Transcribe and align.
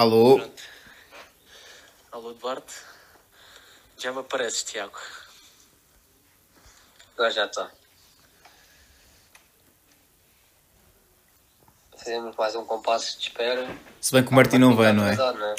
Alô? 0.00 0.36
Pronto. 0.36 0.62
Alô, 2.12 2.32
Duarte. 2.34 2.74
Já 3.96 4.12
me 4.12 4.18
apareces, 4.20 4.62
Tiago. 4.62 4.98
Agora 7.14 7.30
já 7.30 7.46
está. 7.46 7.70
Fazemos 11.96 12.36
mais 12.36 12.54
um 12.56 12.64
compasso 12.66 13.16
de 13.18 13.28
espera. 13.28 13.66
Se 13.98 14.12
bem 14.12 14.22
que 14.22 14.30
o 14.30 14.34
Martim 14.34 14.58
não 14.58 14.76
vai, 14.76 14.92
não 14.92 15.06
é? 15.06 15.16
Não 15.16 15.24
é? 15.46 15.54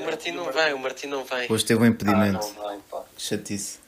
O. 0.00 0.04
Martim 0.04 0.32
não 0.32 0.50
vai, 0.52 0.72
o 0.72 0.78
Martim 0.80 1.06
não 1.06 1.24
vai. 1.24 1.46
Hoje 1.48 1.64
teve 1.64 1.80
um 1.80 1.84
Ah, 1.84 1.88
impedimento. 1.88 2.44
não 2.48 2.54
vai, 2.54 2.78
pá. 2.90 3.04
Que 3.14 3.22
chatice. 3.22 3.78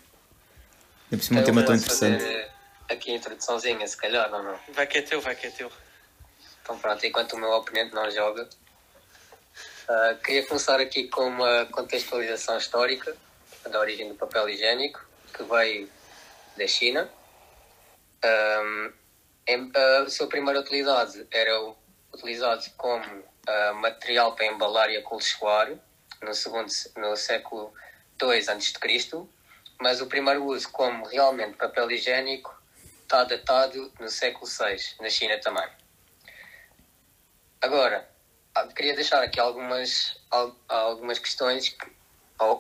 Ainda 1.11 1.17
por 1.17 1.23
cima 1.25 1.41
um 1.41 1.43
Então, 1.43 1.53
tema 1.55 1.67
tão 1.67 1.75
interessante. 1.75 2.23
fazer 2.23 2.51
Aqui 2.89 3.11
a 3.11 3.17
introduçãozinha, 3.17 3.87
se 3.89 3.97
calhar, 3.97 4.31
não, 4.31 4.41
não. 4.41 4.57
Vai 4.73 4.87
que 4.87 4.99
é 4.99 5.03
teu, 5.03 5.21
vai 5.21 5.35
que 5.35 5.49
é 5.49 5.51
teu. 5.51 5.71
Então 6.63 6.79
pronto, 6.79 7.05
enquanto 7.05 7.33
o 7.33 7.39
meu 7.39 7.51
oponente 7.51 7.93
não 7.93 8.09
joga, 8.09 8.49
ah, 9.91 10.15
queria 10.25 10.47
começar 10.47 10.81
aqui 10.81 11.09
com 11.09 11.27
uma 11.27 11.67
contextualização 11.67 12.57
histórica 12.57 13.17
da 13.69 13.81
origem 13.81 14.09
do 14.09 14.15
papel 14.15 14.49
higiênico, 14.49 15.05
que 15.35 15.43
veio 15.43 15.91
da 16.57 16.67
China. 16.67 17.11
Ahm, 18.23 18.93
em- 19.47 19.73
a 19.75 20.09
sua 20.09 20.29
primeira 20.29 20.61
utilidade 20.61 21.27
era 21.31 21.61
o- 21.61 21.77
utilizado 22.13 22.63
como 22.77 23.25
ah, 23.49 23.73
material 23.73 24.35
para 24.37 24.47
embalar 24.47 24.91
e 24.91 24.97
acolchoar 24.99 25.73
no, 26.23 26.35
segundo, 26.35 26.71
no 26.97 27.17
século 27.17 27.73
II 28.23 28.33
a.C., 28.33 29.27
mas 29.81 30.01
o 30.03 30.07
primeiro 30.07 30.45
uso 30.45 30.71
como 30.71 31.07
realmente 31.07 31.57
papel 31.57 31.91
higiênico 31.91 32.55
está 33.03 33.25
datado 33.25 33.91
no 33.99 34.09
século 34.11 34.47
VI, 34.47 34.77
na 35.01 35.09
China 35.09 35.39
também. 35.41 35.67
Agora, 37.63 38.09
queria 38.69 38.95
deixar 38.95 39.23
aqui 39.23 39.39
algumas, 39.41 40.17
al- 40.31 40.57
algumas 40.69 41.19
questões, 41.19 41.75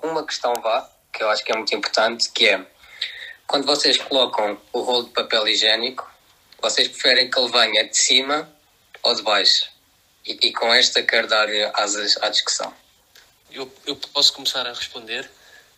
uma 0.02 0.24
questão 0.24 0.52
vá, 0.60 0.90
que 1.12 1.23
eu 1.23 1.30
acho 1.30 1.45
que 1.45 1.52
é 1.52 1.56
muito 1.56 1.74
importante, 1.74 2.30
que 2.30 2.48
é, 2.48 2.66
quando 3.46 3.66
vocês 3.66 3.96
colocam 3.96 4.60
o 4.73 4.80
rolo 4.80 5.04
de 5.04 5.10
papel 5.10 5.48
higiênico, 5.48 6.09
vocês 6.60 6.88
preferem 6.88 7.30
que 7.30 7.38
ele 7.38 7.51
venha 7.51 7.88
de 7.88 7.96
cima 7.96 8.51
ou 9.02 9.15
de 9.15 9.23
baixo? 9.23 9.68
E, 10.24 10.48
e 10.48 10.52
com 10.52 10.73
esta 10.73 11.02
quero 11.02 11.26
dar 11.26 11.48
asas 11.74 12.16
à 12.23 12.28
discussão. 12.28 12.73
Eu, 13.51 13.73
eu 13.87 13.96
posso 13.96 14.32
começar 14.32 14.66
a 14.66 14.73
responder. 14.73 15.28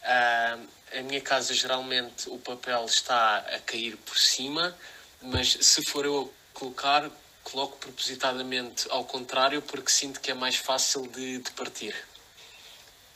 Ah, 0.03 0.59
a 0.95 1.00
minha 1.03 1.20
casa, 1.20 1.55
geralmente, 1.55 2.28
o 2.28 2.39
papel 2.39 2.84
está 2.84 3.39
a 3.39 3.59
cair 3.61 3.97
por 3.98 4.19
cima, 4.19 4.77
mas 5.23 5.56
se 5.61 5.83
for 5.84 6.05
eu 6.05 6.34
colocar, 6.53 7.09
coloco 7.43 7.77
propositadamente 7.79 8.87
ao 8.91 9.05
contrário, 9.05 9.61
porque 9.62 9.91
sinto 9.91 10.21
que 10.21 10.31
é 10.31 10.35
mais 10.35 10.57
fácil 10.57 11.07
de, 11.09 11.39
de 11.39 11.51
partir. 11.53 11.95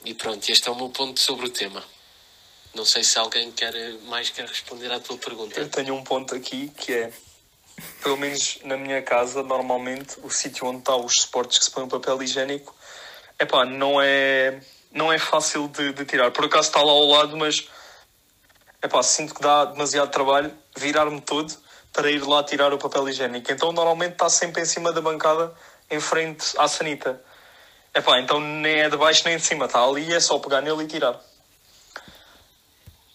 E 0.04 0.14
pronto, 0.14 0.48
este 0.50 0.68
é 0.68 0.70
o 0.70 0.74
meu 0.74 0.88
ponto 0.90 1.18
sobre 1.20 1.46
o 1.46 1.50
tema. 1.50 1.82
Não 2.74 2.84
sei 2.84 3.02
se 3.02 3.18
alguém 3.18 3.50
quer, 3.52 3.72
mais 4.04 4.30
quer 4.30 4.46
responder 4.46 4.92
à 4.92 5.00
tua 5.00 5.16
pergunta. 5.16 5.58
Eu 5.58 5.68
tenho 5.68 5.94
um 5.94 6.04
ponto 6.04 6.34
aqui 6.34 6.68
que 6.76 6.92
é, 6.92 7.12
pelo 8.02 8.16
menos 8.16 8.58
na 8.64 8.76
minha 8.76 9.02
casa, 9.02 9.42
normalmente 9.42 10.18
o 10.22 10.30
sítio 10.30 10.66
onde 10.66 10.78
está 10.78 10.94
os 10.94 11.14
suportes 11.14 11.58
que 11.58 11.64
se 11.64 11.70
põe 11.70 11.84
o 11.84 11.88
papel 11.88 12.22
higiênico, 12.22 12.74
epá, 13.38 13.64
não 13.64 14.00
é, 14.00 14.60
não 14.92 15.12
é 15.12 15.18
fácil 15.18 15.68
de, 15.68 15.92
de 15.92 16.04
tirar. 16.04 16.30
Por 16.30 16.44
acaso 16.44 16.68
está 16.68 16.82
lá 16.82 16.92
ao 16.92 17.06
lado, 17.06 17.36
mas 17.36 17.66
epá, 18.82 19.02
sinto 19.02 19.34
que 19.34 19.40
dá 19.40 19.64
demasiado 19.64 20.10
trabalho 20.10 20.52
virar-me 20.76 21.20
todo 21.20 21.65
para 21.96 22.10
ir 22.10 22.22
lá 22.22 22.44
tirar 22.44 22.74
o 22.74 22.78
papel 22.78 23.08
higiênico. 23.08 23.50
Então 23.50 23.72
normalmente 23.72 24.12
está 24.12 24.28
sempre 24.28 24.60
em 24.60 24.66
cima 24.66 24.92
da 24.92 25.00
bancada, 25.00 25.54
em 25.90 25.98
frente 25.98 26.52
à 26.58 26.68
sanita. 26.68 27.18
Epá, 27.94 28.20
então 28.20 28.38
nem 28.38 28.82
é 28.82 28.90
de 28.90 28.96
baixo 28.98 29.22
nem 29.24 29.38
de 29.38 29.42
cima, 29.42 29.64
está 29.64 29.82
ali, 29.82 30.12
é 30.12 30.20
só 30.20 30.38
pegar 30.38 30.60
nele 30.60 30.84
e 30.84 30.86
tirar. 30.86 31.18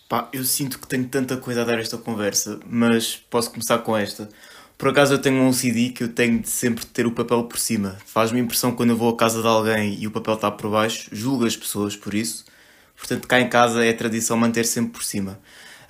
Pá, 0.10 0.28
eu 0.34 0.44
sinto 0.44 0.80
que 0.80 0.88
tenho 0.88 1.08
tanta 1.08 1.38
coisa 1.38 1.62
a 1.62 1.64
dar 1.64 1.80
esta 1.80 1.96
conversa, 1.96 2.60
mas 2.66 3.16
posso 3.16 3.52
começar 3.52 3.78
com 3.78 3.96
esta. 3.96 4.28
Por 4.80 4.90
acaso 4.90 5.14
eu 5.14 5.22
tenho 5.22 5.44
um 5.44 5.54
CD 5.54 5.90
que 5.90 6.04
eu 6.04 6.10
tenho 6.12 6.40
de 6.40 6.50
sempre 6.50 6.84
ter 6.84 7.06
o 7.06 7.12
papel 7.12 7.44
por 7.44 7.60
cima. 7.60 8.00
Faz-me 8.04 8.40
impressão 8.40 8.76
quando 8.76 8.90
eu 8.90 8.98
vou 8.98 9.14
à 9.14 9.16
casa 9.16 9.44
de 9.44 9.48
alguém 9.48 9.94
e 10.00 10.08
o 10.08 10.12
papel 10.12 10.34
está 10.34 10.50
por 10.50 10.72
baixo, 10.72 11.08
julgo 11.12 11.46
as 11.46 11.56
pessoas 11.56 11.96
por 11.96 12.16
isso. 12.16 12.46
Portanto, 12.98 13.28
cá 13.28 13.40
em 13.40 13.48
casa 13.48 13.86
é 13.86 13.94
tradição 13.94 14.36
manter 14.36 14.66
sempre 14.66 14.94
por 14.94 15.04
cima. 15.04 15.40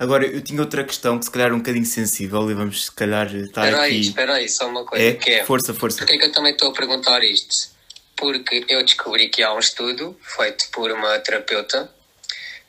Agora, 0.02 0.26
eu 0.26 0.42
tinha 0.42 0.60
outra 0.60 0.84
questão 0.84 1.20
que 1.20 1.26
se 1.26 1.30
calhar 1.32 1.52
é 1.52 1.54
um 1.54 1.60
bocadinho 1.60 1.86
sensível 1.86 2.50
e 2.50 2.56
vamos 2.56 2.86
se 2.86 2.92
calhar 2.92 3.28
estar 3.36 3.66
Espera 3.66 3.82
aí, 3.84 3.92
aqui. 3.98 4.08
espera 4.08 4.34
aí, 4.34 4.50
só 4.50 4.68
uma 4.68 4.84
coisa. 4.84 5.06
É? 5.06 5.14
Que 5.14 5.30
é 5.30 5.46
Força, 5.46 5.76
força. 5.76 6.00
Porquê 6.00 6.18
que 6.18 6.26
eu 6.26 6.32
também 6.32 6.54
estou 6.54 6.70
a 6.70 6.74
perguntar 6.74 7.24
isto? 7.24 7.70
Porque 8.18 8.66
eu 8.68 8.84
descobri 8.84 9.30
que 9.30 9.44
há 9.44 9.54
um 9.54 9.60
estudo 9.60 10.18
feito 10.24 10.70
por 10.72 10.90
uma 10.92 11.20
terapeuta 11.20 11.88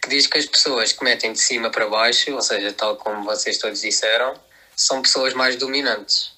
que 0.03 0.10
diz 0.10 0.26
que 0.26 0.37
as 0.37 0.44
pessoas 0.44 0.93
que 0.93 1.03
metem 1.03 1.32
de 1.32 1.41
cima 1.41 1.70
para 1.70 1.88
baixo, 1.88 2.32
ou 2.34 2.43
seja, 2.43 2.70
tal 2.75 2.97
como 2.97 3.25
vocês 3.25 3.56
todos 3.56 3.81
disseram, 3.81 4.34
são 4.76 5.00
pessoas 5.00 5.32
mais 5.32 5.56
dominantes. 5.56 6.32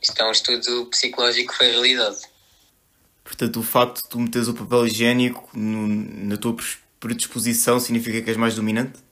Isto 0.00 0.20
é 0.22 0.24
um 0.24 0.30
estudo 0.30 0.86
psicológico 0.86 1.50
que 1.50 1.58
foi 1.58 1.72
realidade. 1.72 2.18
Portanto, 3.24 3.58
o 3.58 3.62
facto 3.64 4.02
de 4.02 4.08
tu 4.08 4.20
meteres 4.20 4.46
o 4.46 4.54
papel 4.54 4.86
higiênico 4.86 5.48
no- 5.52 5.88
na 6.28 6.36
tua 6.36 6.54
predisposição 7.00 7.80
significa 7.80 8.22
que 8.22 8.30
és 8.30 8.36
mais 8.36 8.54
dominante? 8.54 9.02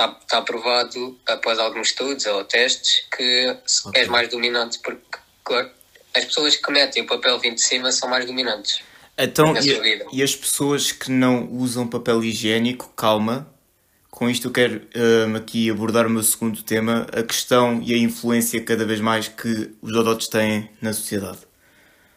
Está, 0.00 0.18
está 0.18 0.42
provado, 0.42 1.18
após 1.26 1.58
alguns 1.58 1.88
estudos 1.88 2.24
ou 2.24 2.42
testes, 2.44 3.04
que 3.14 3.56
Ok. 3.84 4.00
és 4.00 4.08
mais 4.08 4.30
dominante 4.30 4.78
porque 4.78 5.18
claro, 5.44 5.70
as 6.16 6.24
pessoas 6.24 6.56
que 6.56 6.72
metem 6.72 7.02
o 7.02 7.06
papel 7.06 7.38
vindo 7.38 7.56
de 7.56 7.60
cima 7.60 7.92
são 7.92 8.08
mais 8.08 8.24
dominantes. 8.24 8.80
Então, 9.18 9.54
e, 9.56 10.06
e 10.12 10.22
as 10.22 10.34
pessoas 10.34 10.90
que 10.90 11.10
não 11.10 11.46
usam 11.52 11.86
papel 11.86 12.24
higiênico, 12.24 12.90
calma, 12.96 13.46
com 14.10 14.30
isto 14.30 14.48
eu 14.48 14.52
quero 14.52 14.88
hum, 14.96 15.36
aqui 15.36 15.70
abordar 15.70 16.06
o 16.06 16.10
meu 16.10 16.22
segundo 16.22 16.62
tema, 16.62 17.06
a 17.12 17.22
questão 17.22 17.82
e 17.82 17.92
a 17.92 17.98
influência 17.98 18.62
cada 18.62 18.86
vez 18.86 19.00
mais 19.00 19.28
que 19.28 19.70
os 19.82 19.92
dodotes 19.92 20.28
têm 20.28 20.70
na 20.80 20.94
sociedade. 20.94 21.40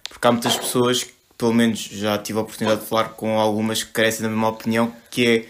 Porque 0.08 0.26
há 0.26 0.32
muitas 0.32 0.56
pessoas, 0.56 1.06
pelo 1.38 1.54
menos 1.54 1.80
já 1.80 2.18
tive 2.18 2.40
a 2.40 2.42
oportunidade 2.44 2.82
de 2.82 2.88
falar 2.88 3.10
com 3.10 3.38
algumas 3.38 3.84
que 3.84 3.92
carecem 3.92 4.22
da 4.22 4.30
mesma 4.30 4.48
opinião, 4.48 4.96
que 5.12 5.28
é 5.28 5.46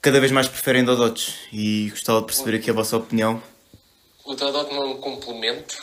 cada 0.00 0.20
vez 0.20 0.32
mais 0.32 0.48
preferem 0.48 0.84
dodotes. 0.84 1.34
E 1.52 1.90
gostava 1.90 2.20
de 2.20 2.26
perceber 2.26 2.56
aqui 2.56 2.70
a 2.70 2.72
vossa 2.72 2.96
opinião. 2.96 3.42
O 4.24 4.34
Dodot 4.34 4.72
não 4.74 4.82
é 4.82 4.86
um 4.86 5.00
complemento. 5.00 5.82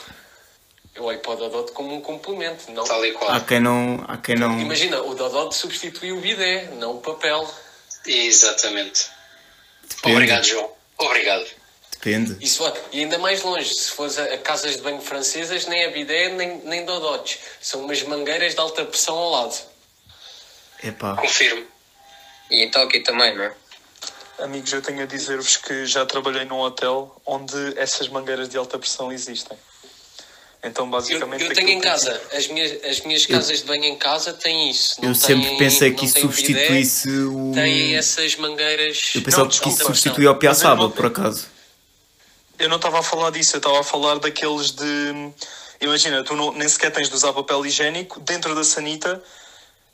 Eu 0.94 1.04
olho 1.04 1.18
para 1.18 1.32
o 1.32 1.36
Dodot 1.36 1.72
como 1.72 1.94
um 1.94 2.00
complemento, 2.00 2.70
não. 2.72 2.84
Tal 2.84 3.04
e 3.04 3.12
qual. 3.12 3.30
Há 3.30 3.40
quem 3.40 3.60
não. 3.60 4.04
Há 4.08 4.16
quem 4.16 4.36
não... 4.36 4.58
Imagina, 4.58 5.02
o 5.02 5.14
Dodot 5.14 5.54
substitui 5.54 6.12
o 6.12 6.20
bidé, 6.20 6.70
não 6.78 6.96
o 6.96 7.00
papel. 7.00 7.48
Exatamente. 8.06 9.06
Depende. 9.88 10.14
Obrigado, 10.14 10.44
João. 10.44 10.72
Obrigado. 10.98 11.46
Depende. 11.92 12.36
Isso, 12.40 12.62
e 12.92 13.00
ainda 13.00 13.18
mais 13.18 13.42
longe, 13.42 13.74
se 13.74 13.90
fores 13.90 14.18
a, 14.18 14.24
a 14.24 14.38
casas 14.38 14.76
de 14.76 14.82
banho 14.82 15.00
francesas, 15.00 15.66
nem 15.66 15.82
é 15.82 15.90
bidé, 15.90 16.28
nem, 16.28 16.58
nem 16.58 16.84
Dodotes. 16.84 17.38
São 17.60 17.80
umas 17.80 18.02
mangueiras 18.02 18.54
de 18.54 18.60
alta 18.60 18.84
pressão 18.84 19.16
ao 19.16 19.30
lado. 19.30 19.56
Epá. 20.82 21.16
Confirmo. 21.16 21.66
E 22.50 22.64
em 22.64 22.70
Tóquio 22.70 23.02
também, 23.02 23.34
não 23.34 23.44
é? 23.44 23.54
Amigos, 24.38 24.72
eu 24.72 24.82
tenho 24.82 25.02
a 25.02 25.06
dizer-vos 25.06 25.56
que 25.56 25.86
já 25.86 26.04
trabalhei 26.04 26.44
num 26.44 26.58
hotel 26.60 27.20
onde 27.24 27.56
essas 27.78 28.08
mangueiras 28.08 28.48
de 28.48 28.56
alta 28.58 28.78
pressão 28.78 29.10
existem. 29.10 29.56
Então, 30.62 30.84
Eu, 30.84 30.90
basicamente. 30.90 31.42
eu 31.42 31.50
aquilo 31.50 31.54
tenho 31.66 31.78
em 31.78 31.80
que- 31.80 31.86
casa, 31.86 32.20
as 32.32 32.46
minhas, 32.48 32.84
as 32.84 33.00
minhas 33.00 33.24
casas 33.24 33.58
de 33.60 33.64
banho 33.64 33.84
em 33.84 33.96
casa 33.96 34.32
têm 34.32 34.70
isso. 34.70 34.96
Eu 35.02 35.14
sempre 35.14 35.46
têm- 35.48 35.58
pensei 35.58 35.92
que 35.94 36.04
isso 36.04 36.14
têm 36.14 36.22
substituísse 36.24 37.08
bidé, 37.08 37.24
o. 37.24 37.52
Têm 37.54 37.94
essas 37.96 38.36
mangueiras. 38.36 39.12
Eu 39.14 39.22
pensava 39.22 39.44
Não, 39.44 39.48
que 39.48 39.54
isso 39.54 39.64
desculpa, 39.64 39.84
substituía 39.84 40.30
o 40.30 40.32
eu 40.34 40.38
Piaçaba, 40.38 40.90
por 40.90 41.06
acaso. 41.06 41.46
Eu 42.58 42.68
não 42.68 42.76
estava 42.76 42.98
a 42.98 43.02
falar 43.02 43.30
disso, 43.30 43.54
eu 43.56 43.58
estava 43.58 43.80
a 43.80 43.84
falar 43.84 44.18
daqueles 44.18 44.70
de. 44.72 45.32
Imagina, 45.80 46.24
tu 46.24 46.34
não, 46.34 46.52
nem 46.52 46.68
sequer 46.68 46.90
tens 46.90 47.08
de 47.08 47.14
usar 47.14 47.32
papel 47.32 47.64
higiênico, 47.64 48.18
dentro 48.20 48.54
da 48.54 48.64
sanita 48.64 49.22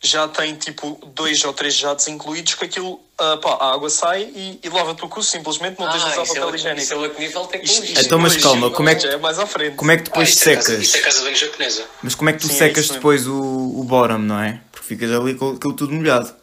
já 0.03 0.27
tem 0.27 0.55
tipo 0.57 0.99
dois 1.15 1.45
ou 1.45 1.53
três 1.53 1.75
jatos 1.75 2.09
incluídos 2.09 2.55
que 2.55 2.65
aquilo, 2.65 3.01
ah, 3.19 3.37
pá, 3.37 3.51
a 3.61 3.73
água 3.73 3.89
sai 3.89 4.23
e, 4.25 4.59
e 4.63 4.69
lava-te 4.69 5.05
o 5.05 5.09
cu, 5.09 5.23
simplesmente 5.23 5.79
não 5.79 5.89
tens 5.89 6.03
de 6.03 6.09
Ah, 6.09 6.13
usar 6.13 6.23
é, 6.23 6.27
papel 6.27 6.43
outro, 6.43 6.57
higiênico. 6.57 6.83
isso 6.83 6.93
é 6.93 6.97
outro 6.97 7.21
nível 7.21 7.51
isto 7.63 8.01
Então, 8.01 8.19
mas 8.19 8.37
calma, 8.37 8.71
como 8.71 8.89
é 8.89 8.95
que- 8.97 9.07
é 9.07 9.17
mais 9.19 9.39
à 9.39 9.47
frente. 9.47 9.77
Como 9.77 9.91
é 9.93 9.97
que 9.97 10.03
depois 10.05 10.29
Ah, 10.29 10.33
isso, 10.33 10.49
é 10.51 10.55
casa, 10.57 10.69
secas? 10.71 10.85
isso 10.85 10.97
é 10.97 11.01
casa 11.01 11.19
de 11.19 11.25
banho 11.25 11.37
japonesa. 11.37 11.87
Mas 12.03 12.15
como 12.17 12.31
é 12.31 12.33
que 12.33 12.39
tu 12.41 12.49
Sim, 12.49 12.55
é 12.55 12.59
secas 12.59 12.77
mesmo. 12.79 12.95
depois 12.95 13.27
o, 13.29 13.35
o 13.81 13.85
bottom, 13.85 14.19
não 14.19 14.41
é? 14.41 14.61
Porque 14.73 14.87
ficas 14.89 15.11
ali 15.13 15.35
com 15.37 15.51
aquilo 15.53 15.73
tudo 15.75 15.93
molhado. 15.95 16.35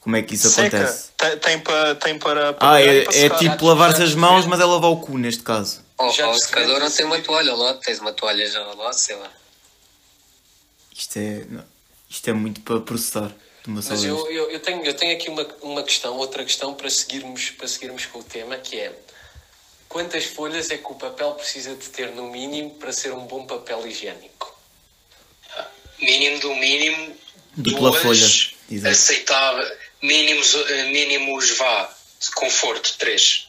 Como 0.00 0.16
é 0.16 0.22
que 0.22 0.34
isso 0.34 0.48
Seca, 0.50 0.76
acontece? 0.78 1.08
tem, 1.16 1.38
tem 1.38 1.58
para 1.60 1.94
tem 1.94 2.18
para, 2.18 2.52
para 2.54 2.70
Ah, 2.72 2.80
é, 2.80 3.02
para 3.04 3.16
é 3.16 3.30
tipo 3.30 3.66
lavar 3.66 3.90
as 3.90 4.14
mãos, 4.14 4.44
mas 4.46 4.60
é 4.60 4.64
lavar 4.64 4.90
o 4.90 4.96
cu 4.98 5.16
neste 5.18 5.42
caso. 5.42 5.82
Ou, 5.98 6.10
Já 6.10 6.28
o 6.28 6.34
se 6.34 6.46
secador 6.46 6.78
não 6.80 6.90
tem 6.90 7.06
uma 7.06 7.18
toalha 7.20 7.54
lá, 7.54 7.74
tens 7.74 8.00
uma 8.00 8.12
toalha 8.12 8.46
já 8.50 8.60
lá, 8.60 8.92
sei 8.92 9.16
lá. 9.16 9.30
Isto 10.96 11.18
é, 11.18 11.44
não, 11.48 11.64
isto 12.08 12.28
é 12.28 12.32
muito 12.32 12.60
para 12.60 12.80
processar 12.80 13.34
Mas 13.66 14.04
eu, 14.04 14.30
eu, 14.30 14.50
eu, 14.50 14.60
tenho, 14.60 14.84
eu 14.84 14.94
tenho 14.94 15.14
aqui 15.16 15.28
uma, 15.28 15.46
uma 15.62 15.82
questão, 15.82 16.16
outra 16.16 16.44
questão 16.44 16.74
para 16.74 16.88
seguirmos, 16.90 17.50
para 17.50 17.66
seguirmos 17.68 18.06
com 18.06 18.18
o 18.18 18.24
tema, 18.24 18.56
que 18.56 18.78
é 18.78 18.92
quantas 19.94 20.24
folhas 20.24 20.70
é 20.70 20.76
que 20.76 20.90
o 20.90 20.96
papel 20.96 21.32
precisa 21.34 21.76
de 21.76 21.88
ter 21.88 22.10
no 22.10 22.28
mínimo 22.28 22.70
para 22.70 22.92
ser 22.92 23.12
um 23.12 23.26
bom 23.26 23.46
papel 23.46 23.86
higiênico? 23.86 24.52
Mínimo 26.00 26.40
do 26.40 26.54
mínimo. 26.56 27.16
Dupla 27.56 27.90
duas 27.90 28.02
folha, 28.02 28.50
exato. 28.70 28.92
Aceitável. 28.92 29.76
Mínimos, 30.02 30.54
eh, 30.54 30.82
mínimos 30.90 31.56
vá. 31.56 31.94
de 32.20 32.30
Conforto, 32.32 32.96
três. 32.98 33.48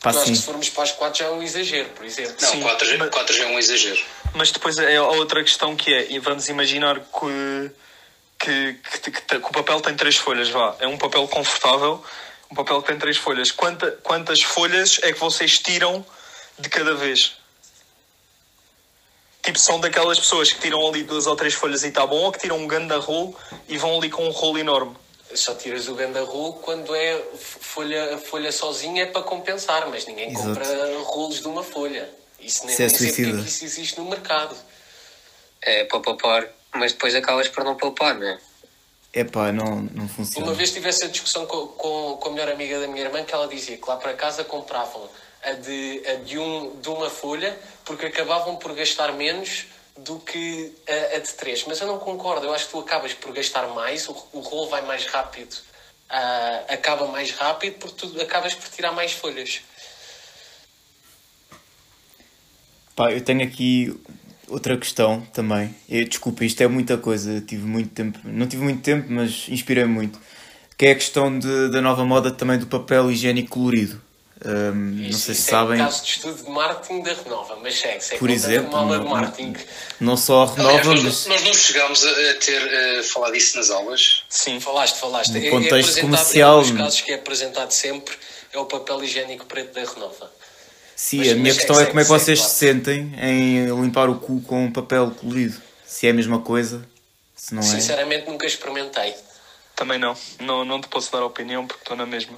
Pá, 0.00 0.12
sim. 0.12 0.34
se 0.34 0.42
formos 0.42 0.68
para 0.68 0.84
as 0.84 0.92
4 0.92 1.18
já 1.18 1.26
é 1.26 1.30
um 1.30 1.42
exagero, 1.42 1.88
por 1.90 2.04
exemplo. 2.04 2.34
Não, 2.40 2.52
Sim, 2.52 2.60
quatro, 2.60 2.98
mas- 2.98 3.10
quatro 3.10 3.36
já 3.36 3.44
é 3.44 3.46
um 3.48 3.58
exagero. 3.58 4.02
Mas 4.34 4.50
depois 4.52 4.78
é 4.78 4.96
a 4.96 5.02
outra 5.04 5.42
questão 5.42 5.74
que 5.76 5.92
é, 5.92 6.10
e 6.12 6.18
vamos 6.18 6.48
imaginar 6.48 7.00
que, 7.00 7.70
que, 8.38 8.74
que, 8.74 9.10
que- 9.10 9.20
que 9.20 9.36
o 9.36 9.52
papel 9.52 9.80
tem 9.80 9.94
três 9.96 10.16
folhas, 10.16 10.48
vá. 10.48 10.76
É 10.78 10.86
um 10.86 10.96
papel 10.96 11.26
confortável, 11.28 12.02
um 12.50 12.54
papel 12.54 12.80
que 12.82 12.88
tem 12.88 12.98
três 12.98 13.16
folhas. 13.16 13.50
Quanta, 13.50 13.90
quantas 14.02 14.40
folhas 14.42 14.98
é 15.02 15.12
que 15.12 15.18
vocês 15.18 15.58
tiram 15.58 16.04
de 16.58 16.68
cada 16.68 16.94
vez? 16.94 17.36
Tipo, 19.42 19.58
são 19.58 19.80
daquelas 19.80 20.18
pessoas 20.20 20.52
que 20.52 20.60
tiram 20.60 20.86
ali 20.86 21.02
duas 21.02 21.26
ou 21.26 21.34
três 21.34 21.54
folhas 21.54 21.82
e 21.82 21.88
está 21.88 22.06
bom, 22.06 22.16
ou 22.24 22.32
que 22.32 22.38
tiram 22.40 22.58
um 22.58 22.66
ganda 22.66 22.98
rolo 22.98 23.34
e 23.68 23.76
vão 23.78 23.96
ali 23.98 24.10
com 24.10 24.24
um 24.26 24.30
rolo 24.30 24.58
enorme. 24.58 24.94
Só 25.34 25.54
tiras 25.54 25.88
o 25.88 25.94
ganda 25.94 26.22
rolo 26.22 26.54
quando 26.54 26.94
é 26.94 27.20
folha, 27.38 28.18
folha 28.18 28.52
sozinha 28.52 29.04
é 29.04 29.06
para 29.06 29.22
compensar, 29.22 29.88
mas 29.88 30.06
ninguém 30.06 30.30
Exato. 30.30 30.48
compra 30.48 30.66
rolos 31.04 31.40
de 31.40 31.48
uma 31.48 31.62
folha. 31.62 32.08
Isso 32.40 32.64
nem, 32.64 32.72
Isso 32.72 32.82
é 32.82 32.86
nem 32.86 32.96
suicida. 32.96 33.40
isso 33.42 33.64
existe 33.64 33.98
no 33.98 34.06
mercado. 34.06 34.56
É 35.62 35.84
para 35.84 36.00
poupar, 36.00 36.48
mas 36.74 36.92
depois 36.92 37.14
acabas 37.14 37.48
por 37.48 37.62
não 37.64 37.76
poupar, 37.76 38.14
não 38.14 38.26
é? 38.26 38.38
Epá, 39.12 39.50
não, 39.52 39.82
não 39.82 40.04
Uma 40.04 40.08
funciona. 40.08 40.52
vez 40.54 40.72
tive 40.72 40.88
essa 40.88 41.08
discussão 41.08 41.44
com, 41.44 41.66
com, 41.68 42.16
com 42.16 42.28
a 42.28 42.32
melhor 42.32 42.48
amiga 42.48 42.80
da 42.80 42.86
minha 42.86 43.04
irmã 43.04 43.24
que 43.24 43.34
ela 43.34 43.48
dizia 43.48 43.76
que 43.76 43.86
lá 43.88 43.96
para 43.96 44.14
casa 44.14 44.44
compravam 44.44 45.08
a 45.42 45.52
de, 45.52 46.02
a 46.06 46.14
de, 46.24 46.38
um, 46.38 46.76
de 46.80 46.88
uma 46.88 47.10
folha 47.10 47.58
porque 47.84 48.06
acabavam 48.06 48.56
por 48.56 48.72
gastar 48.72 49.12
menos 49.12 49.66
do 49.98 50.18
que 50.20 50.72
a, 50.88 51.16
a 51.16 51.18
de 51.18 51.32
três. 51.34 51.64
Mas 51.66 51.80
eu 51.80 51.88
não 51.88 51.98
concordo, 51.98 52.46
eu 52.46 52.54
acho 52.54 52.66
que 52.66 52.70
tu 52.70 52.78
acabas 52.80 53.12
por 53.12 53.32
gastar 53.32 53.66
mais, 53.68 54.08
o, 54.08 54.12
o 54.32 54.40
rolo 54.40 54.68
vai 54.68 54.82
mais 54.82 55.04
rápido, 55.06 55.56
ah, 56.08 56.62
acaba 56.68 57.06
mais 57.06 57.32
rápido 57.32 57.78
porque 57.80 58.06
tu 58.06 58.20
acabas 58.22 58.54
por 58.54 58.68
tirar 58.68 58.92
mais 58.92 59.12
folhas. 59.12 59.60
Pá, 62.96 63.12
eu 63.12 63.20
tenho 63.20 63.42
aqui 63.42 63.94
outra 64.48 64.76
questão 64.76 65.20
também. 65.32 65.74
Eu, 65.88 66.04
desculpa, 66.08 66.44
isto 66.44 66.60
é 66.62 66.66
muita 66.68 66.96
coisa. 66.98 67.40
Tive 67.40 67.64
muito 67.66 67.90
tempo, 67.90 68.18
não 68.24 68.46
tive 68.46 68.62
muito 68.62 68.82
tempo, 68.82 69.06
mas 69.10 69.46
inspirei 69.48 69.84
muito. 69.84 70.18
Que 70.76 70.86
é 70.86 70.90
a 70.92 70.94
questão 70.94 71.38
de, 71.38 71.68
da 71.70 71.80
nova 71.80 72.04
moda 72.04 72.30
também 72.30 72.58
do 72.58 72.66
papel 72.66 73.10
higiênico 73.10 73.50
colorido. 73.50 74.00
Não 74.42 75.02
Isso- 75.02 75.18
sei 75.18 75.34
se 75.34 75.40
isso 75.42 75.50
sabem, 75.50 75.78
É 75.78 75.84
caso 75.84 76.02
de 76.02 76.08
estudo 76.12 76.42
de 76.44 76.50
marketing 76.50 77.02
da 77.02 77.12
Renova, 77.12 77.58
mas 77.62 77.78
segue, 77.78 78.00
segue 78.02 78.18
por 78.18 78.30
exemplo, 78.30 78.70
como 78.70 78.76
aula 78.78 78.98
de 78.98 79.04
não, 79.04 79.10
marketing. 79.10 79.54
não 80.00 80.16
só 80.16 80.44
a 80.44 80.50
Aliás, 80.50 80.78
renova, 80.80 80.94
nós, 80.94 81.02
mas 81.02 81.26
nós 81.26 81.44
não 81.44 81.52
chegámos 81.52 82.06
a, 82.06 82.34
ter 82.42 82.62
eh, 82.72 83.02
falar 83.02 83.32
disso 83.32 83.58
nas 83.58 83.68
aulas. 83.70 84.22
Sim. 84.30 84.58
Falaste, 84.58 84.98
falaste. 84.98 85.32
No 85.32 85.36
É- 85.40 85.46
é 85.46 85.50
contexto 85.50 85.74
apresentado- 85.90 86.00
comercial, 86.10 86.54
É 86.54 86.56
um 86.56 86.62
dos 86.62 86.70
não? 86.70 86.76
casos 86.78 87.00
que 87.02 87.12
é 87.12 87.14
apresentado 87.16 87.70
sempre 87.72 88.14
é 88.50 88.58
o 88.58 88.64
papel 88.64 89.04
higiênico 89.04 89.44
preto 89.44 89.74
da 89.74 89.80
Renova. 89.84 90.32
Sim, 91.00 91.18
mas- 91.18 91.28
a 91.32 91.34
minha 91.34 91.54
questão 91.54 91.76
segue, 91.76 91.86
é 91.86 91.90
como 91.90 92.00
é 92.00 92.02
que 92.04 92.08
vocês 92.10 92.38
claro. 92.38 92.52
se 92.52 92.58
sentem 92.58 93.12
em 93.20 93.64
limpar 93.80 94.08
o 94.10 94.16
cu 94.16 94.40
com 94.42 94.70
papel 94.70 95.10
colorido. 95.12 95.56
Se 95.86 96.06
é 96.06 96.10
a 96.10 96.14
mesma 96.14 96.40
coisa, 96.40 96.86
se 97.34 97.54
não 97.54 97.60
é. 97.62 97.66
Sinceramente 97.66 98.26
nunca 98.28 98.46
experimentei. 98.46 99.14
Também 99.74 99.98
não. 99.98 100.14
não. 100.40 100.64
Não 100.64 100.80
te 100.80 100.88
posso 100.88 101.10
dar 101.10 101.24
opinião 101.24 101.66
porque 101.66 101.82
estou 101.82 101.96
na 101.96 102.06
mesma. 102.06 102.36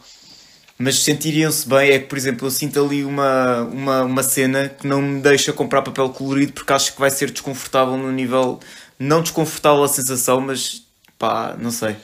Mas 0.79 1.01
sentiriam-se 1.01 1.69
bem, 1.69 1.91
é 1.91 1.99
que, 1.99 2.07
por 2.07 2.17
exemplo, 2.17 2.47
eu 2.47 2.51
sinto 2.51 2.83
ali 2.83 3.05
uma, 3.05 3.63
uma, 3.63 4.03
uma 4.03 4.23
cena 4.23 4.69
que 4.69 4.87
não 4.87 5.03
me 5.03 5.21
deixa 5.21 5.53
comprar 5.53 5.83
papel 5.83 6.09
colorido 6.11 6.53
porque 6.55 6.73
acho 6.73 6.95
que 6.95 7.01
vai 7.01 7.11
ser 7.11 7.31
desconfortável 7.31 7.97
no 7.97 8.11
nível. 8.11 8.59
Não 8.99 9.21
desconfortável 9.23 9.83
a 9.85 9.89
sensação, 9.89 10.41
mas 10.41 10.83
pá, 11.19 11.55
não 11.59 11.71
sei. 11.71 11.97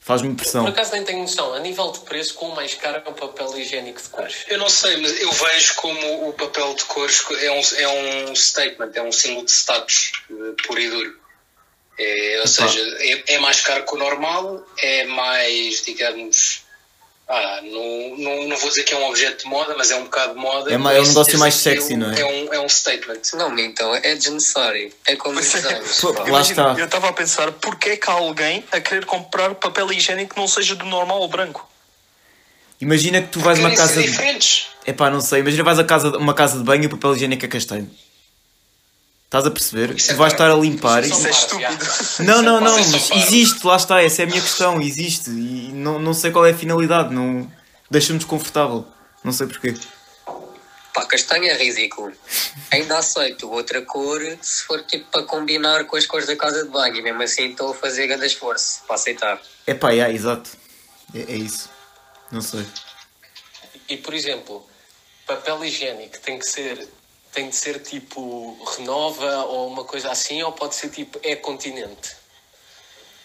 Faz-me 0.00 0.28
impressão. 0.28 0.64
Por 0.64 0.70
acaso 0.70 0.92
nem 0.92 1.04
tenho 1.04 1.20
noção. 1.20 1.52
A 1.52 1.58
nível 1.58 1.92
de 1.92 2.00
preço, 2.00 2.34
qual 2.34 2.52
o 2.52 2.56
mais 2.56 2.74
caro 2.74 3.02
é 3.04 3.10
o 3.10 3.12
papel 3.12 3.58
higiênico 3.58 4.00
de 4.00 4.08
cores? 4.08 4.44
Eu 4.48 4.58
não 4.58 4.68
sei, 4.70 4.96
mas 4.96 5.20
eu 5.20 5.30
vejo 5.30 5.74
como 5.74 6.28
o 6.28 6.32
papel 6.32 6.74
de 6.74 6.84
cores 6.84 7.22
é 7.42 7.52
um, 7.52 7.60
é 7.76 7.88
um 8.28 8.34
statement, 8.34 8.90
é 8.94 9.02
um 9.02 9.12
símbolo 9.12 9.44
de 9.44 9.52
status 9.52 10.12
eh, 10.30 10.62
puro 10.66 10.80
e 10.80 10.88
duro. 10.88 11.20
É, 11.98 12.38
ou 12.40 12.46
seja, 12.46 12.80
é, 12.98 13.34
é 13.34 13.38
mais 13.40 13.60
caro 13.60 13.84
que 13.84 13.94
o 13.94 13.98
normal, 13.98 14.66
é 14.78 15.04
mais, 15.04 15.82
digamos. 15.84 16.62
Ah, 17.32 17.60
não, 17.62 18.16
não, 18.18 18.48
não 18.48 18.56
vou 18.56 18.68
dizer 18.70 18.82
que 18.82 18.92
é 18.92 18.96
um 18.98 19.06
objeto 19.08 19.44
de 19.44 19.48
moda, 19.48 19.72
mas 19.78 19.88
é 19.92 19.94
um 19.96 20.02
bocado 20.02 20.34
de 20.34 20.40
moda. 20.40 20.72
É 20.72 20.76
ma- 20.76 20.92
é 20.92 21.00
um 21.00 21.06
negócio 21.06 21.38
mais 21.38 21.54
sexy, 21.54 21.96
não 21.96 22.10
é? 22.12 22.20
É 22.20 22.24
um, 22.26 22.54
é 22.54 22.60
um 22.60 22.68
statement. 22.68 23.20
Não, 23.34 23.56
então 23.56 23.94
é 23.94 24.16
desnecessário. 24.16 24.92
É 25.06 25.14
como 25.14 25.36
Pois 25.36 25.54
é. 25.64 25.80
Lá 26.28 26.40
está. 26.40 26.74
Eu 26.76 26.86
estava 26.86 27.08
a 27.08 27.12
pensar, 27.12 27.52
porquê 27.52 27.90
é 27.90 27.96
que 27.96 28.10
há 28.10 28.14
alguém 28.14 28.64
a 28.72 28.80
querer 28.80 29.04
comprar 29.04 29.54
papel 29.54 29.92
higiênico 29.92 30.34
que 30.34 30.40
não 30.40 30.48
seja 30.48 30.74
do 30.74 30.84
normal 30.84 31.20
ou 31.20 31.28
branco? 31.28 31.70
Imagina 32.80 33.22
que 33.22 33.28
tu 33.28 33.38
vais 33.38 33.58
a 33.58 33.62
uma 33.62 33.76
casa. 33.76 34.00
De... 34.02 34.08
diferentes. 34.08 34.66
Epá, 34.84 35.08
não 35.08 35.20
sei. 35.20 35.38
Imagina 35.38 35.62
vais 35.62 35.78
a 35.78 35.84
casa, 35.84 36.16
uma 36.18 36.34
casa 36.34 36.58
de 36.58 36.64
banho 36.64 36.82
e 36.82 36.86
o 36.86 36.90
papel 36.90 37.14
higiênico 37.14 37.44
é 37.44 37.48
castanho. 37.48 37.88
Estás 39.30 39.46
a 39.46 39.50
perceber? 39.52 39.94
Isso 39.94 40.10
é 40.10 40.14
tu 40.14 40.18
vais 40.18 40.32
estar 40.32 40.50
a 40.50 40.56
limpar 40.56 41.04
Isso 41.04 41.12
e. 41.14 41.16
Isso 41.16 41.28
é 41.28 41.30
estúpido. 41.30 41.86
Não, 42.26 42.42
não, 42.42 42.60
não, 42.60 42.72
Vocês 42.72 43.08
mas 43.10 43.26
existe, 43.28 43.64
lá 43.64 43.76
está, 43.76 44.02
essa 44.02 44.22
é 44.22 44.24
a 44.24 44.26
minha 44.26 44.40
questão, 44.40 44.82
existe. 44.82 45.30
E 45.30 45.70
não, 45.72 46.00
não 46.00 46.12
sei 46.12 46.32
qual 46.32 46.44
é 46.44 46.50
a 46.50 46.54
finalidade, 46.54 47.14
não. 47.14 47.50
Deixa-me 47.88 48.18
desconfortável. 48.18 48.84
Não 49.22 49.32
sei 49.32 49.46
porquê. 49.46 49.74
Pá, 50.92 51.06
castanho 51.06 51.44
é 51.44 51.56
ridículo. 51.56 52.12
Ainda 52.72 52.98
aceito 52.98 53.48
outra 53.48 53.80
cor 53.82 54.20
se 54.42 54.64
for 54.64 54.82
tipo 54.82 55.08
para 55.12 55.22
combinar 55.22 55.84
com 55.84 55.96
as 55.96 56.06
cores 56.06 56.26
da 56.26 56.34
casa 56.34 56.64
de 56.64 56.70
banho. 56.70 56.96
E 56.96 57.02
mesmo 57.02 57.22
assim 57.22 57.50
estou 57.50 57.70
a 57.70 57.74
fazer 57.74 58.08
grande 58.08 58.26
esforço 58.26 58.82
para 58.84 58.96
aceitar. 58.96 59.40
É 59.64 59.74
pá, 59.74 59.94
é, 59.94 60.12
exato. 60.12 60.50
É, 61.14 61.20
é 61.20 61.36
isso. 61.36 61.70
Não 62.32 62.42
sei. 62.42 62.66
E, 63.88 63.96
por 63.96 64.12
exemplo, 64.12 64.66
papel 65.24 65.64
higiênico 65.64 66.18
tem 66.18 66.36
que 66.36 66.46
ser... 66.46 66.88
Tem 67.32 67.48
de 67.48 67.54
ser 67.56 67.80
tipo 67.80 68.58
Renova 68.76 69.44
ou 69.44 69.68
uma 69.68 69.84
coisa 69.84 70.10
assim, 70.10 70.42
ou 70.42 70.52
pode 70.52 70.74
ser 70.74 70.88
tipo 70.90 71.20
É 71.22 71.36
Continente? 71.36 72.20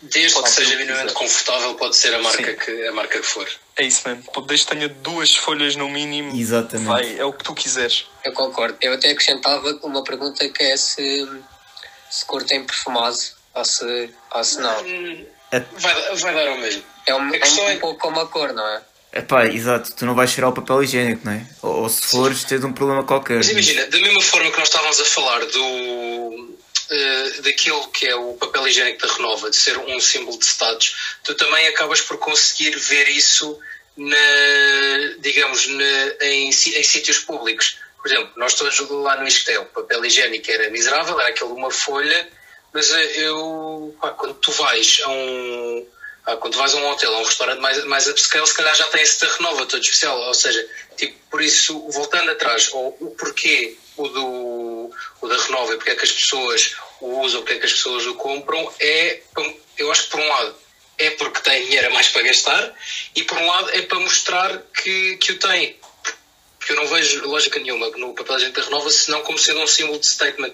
Desde 0.01 0.33
Pode 0.33 0.45
que 0.49 0.51
ser 0.51 0.61
o 0.61 0.65
seja 0.65 0.77
minimamente 0.77 1.13
confortável, 1.13 1.73
pode 1.75 1.95
ser 1.95 2.13
a 2.13 2.19
marca, 2.19 2.51
Sim. 2.51 2.57
que, 2.57 2.87
a 2.87 2.91
marca 2.91 3.19
que 3.19 3.25
for. 3.25 3.49
É 3.77 3.83
isso 3.83 4.07
mesmo. 4.07 4.23
Desde 4.41 4.65
que 4.65 4.71
tenha 4.73 4.89
duas 4.89 5.35
folhas 5.35 5.75
no 5.75 5.89
mínimo, 5.89 6.35
Exatamente. 6.35 6.87
vai, 6.87 7.17
é 7.17 7.25
o 7.25 7.33
que 7.33 7.43
tu 7.43 7.55
quiseres. 7.55 8.05
Eu 8.23 8.33
concordo. 8.33 8.77
Eu 8.81 8.93
até 8.93 9.09
acrescentava 9.09 9.67
uma 9.83 10.03
pergunta 10.03 10.47
que 10.49 10.63
é 10.63 10.77
se, 10.77 11.27
se 12.11 12.25
curtem 12.25 12.63
perfumado 12.65 13.17
ou 13.53 13.65
se, 13.65 14.09
ou 14.31 14.43
se 14.43 14.59
não. 14.59 14.75
Vai, 15.77 16.15
vai 16.15 16.33
dar 16.35 16.47
ao 16.49 16.57
mesmo. 16.57 16.83
É 17.07 17.15
um, 17.15 17.33
é 17.33 17.39
questão 17.39 17.63
um, 17.63 17.69
é- 17.69 17.77
pouco 17.77 17.99
como 17.99 18.19
a 18.19 18.27
cor, 18.27 18.53
não 18.53 18.67
é? 18.67 18.81
É 19.15 19.21
pá, 19.21 19.45
exato. 19.45 19.93
Tu 19.95 20.05
não 20.05 20.13
vais 20.13 20.29
cheirar 20.29 20.51
o 20.51 20.53
papel 20.53 20.83
higiênico, 20.83 21.21
não 21.23 21.31
é? 21.31 21.47
Ou, 21.61 21.83
ou 21.83 21.89
se 21.89 22.01
fores, 22.01 22.43
tens 22.43 22.65
um 22.65 22.73
problema 22.73 23.01
qualquer. 23.05 23.37
Mas 23.37 23.49
imagina, 23.49 23.87
da 23.87 23.97
mesma 23.97 24.21
forma 24.21 24.51
que 24.51 24.59
nós 24.59 24.67
estávamos 24.67 24.99
a 24.99 25.05
falar 25.05 25.39
do, 25.45 26.57
eh, 26.91 27.31
daquilo 27.39 27.87
que 27.87 28.07
é 28.07 28.13
o 28.13 28.33
papel 28.33 28.67
higiênico 28.67 29.07
da 29.07 29.13
Renova, 29.13 29.49
de 29.49 29.55
ser 29.55 29.77
um 29.77 30.01
símbolo 30.01 30.37
de 30.37 30.45
status, 30.45 31.15
tu 31.23 31.33
também 31.33 31.65
acabas 31.69 32.01
por 32.01 32.17
conseguir 32.17 32.77
ver 32.77 33.07
isso 33.07 33.57
na, 33.95 34.17
digamos, 35.19 35.65
na, 35.69 36.25
em, 36.25 36.49
em 36.49 36.83
sítios 36.83 37.19
públicos. 37.19 37.77
Por 37.97 38.11
exemplo, 38.11 38.33
nós 38.35 38.53
todos 38.53 38.77
lá 38.89 39.15
no 39.15 39.25
Isquetel, 39.25 39.61
o 39.61 39.65
papel 39.67 40.03
higiênico 40.03 40.51
era 40.51 40.69
miserável, 40.69 41.17
era 41.21 41.29
aquele 41.29 41.53
uma 41.53 41.71
folha, 41.71 42.27
mas 42.73 42.91
eh, 42.91 43.21
eu, 43.21 43.95
pá, 44.01 44.09
quando 44.09 44.33
tu 44.33 44.51
vais 44.51 44.99
a 45.05 45.09
um, 45.09 45.87
ah, 46.25 46.37
quando 46.37 46.57
vais 46.57 46.73
a 46.73 46.77
um 46.77 46.89
hotel, 46.89 47.13
a 47.13 47.19
um 47.19 47.23
restaurante 47.23 47.59
mais, 47.59 47.83
mais 47.85 48.07
upscale, 48.07 48.47
se 48.47 48.55
calhar 48.55 48.75
já 48.75 48.87
tem 48.87 49.01
esse 49.03 49.21
da 49.21 49.31
Renova 49.33 49.65
todo 49.65 49.81
especial. 49.81 50.19
Ou 50.19 50.33
seja, 50.33 50.67
tipo, 50.97 51.15
por 51.29 51.41
isso, 51.41 51.79
voltando 51.91 52.31
atrás, 52.31 52.69
ou 52.73 52.97
o 52.99 53.11
porquê 53.11 53.77
o, 53.95 54.07
do, 54.07 54.91
o 55.21 55.27
da 55.27 55.37
Renova 55.37 55.73
e 55.73 55.77
porque 55.77 55.91
é 55.91 55.95
que 55.95 56.03
as 56.03 56.11
pessoas 56.11 56.75
o 56.99 57.21
usam, 57.21 57.41
porque 57.41 57.53
é 57.53 57.59
que 57.59 57.65
as 57.65 57.73
pessoas 57.73 58.05
o 58.07 58.15
compram, 58.15 58.73
é, 58.79 59.21
eu 59.77 59.91
acho 59.91 60.05
que 60.05 60.09
por 60.09 60.19
um 60.19 60.27
lado, 60.27 60.55
é 60.97 61.09
porque 61.11 61.41
têm 61.41 61.65
dinheiro 61.65 61.87
a 61.87 61.89
mais 61.91 62.07
para 62.07 62.23
gastar 62.23 62.73
e 63.15 63.23
por 63.23 63.37
um 63.37 63.47
lado 63.47 63.69
é 63.71 63.81
para 63.81 63.99
mostrar 63.99 64.61
que, 64.81 65.17
que 65.17 65.33
o 65.33 65.39
têm. 65.39 65.77
Porque 66.57 66.71
eu 66.71 66.77
não 66.77 66.87
vejo 66.87 67.27
lógica 67.27 67.59
nenhuma 67.59 67.89
no 67.91 68.15
papel 68.15 68.37
higiênico 68.37 68.59
da 68.59 68.65
Renova, 68.65 68.89
senão 68.89 69.21
como 69.21 69.37
sendo 69.37 69.59
um 69.59 69.67
símbolo 69.67 69.99
de 69.99 70.09
statement. 70.09 70.53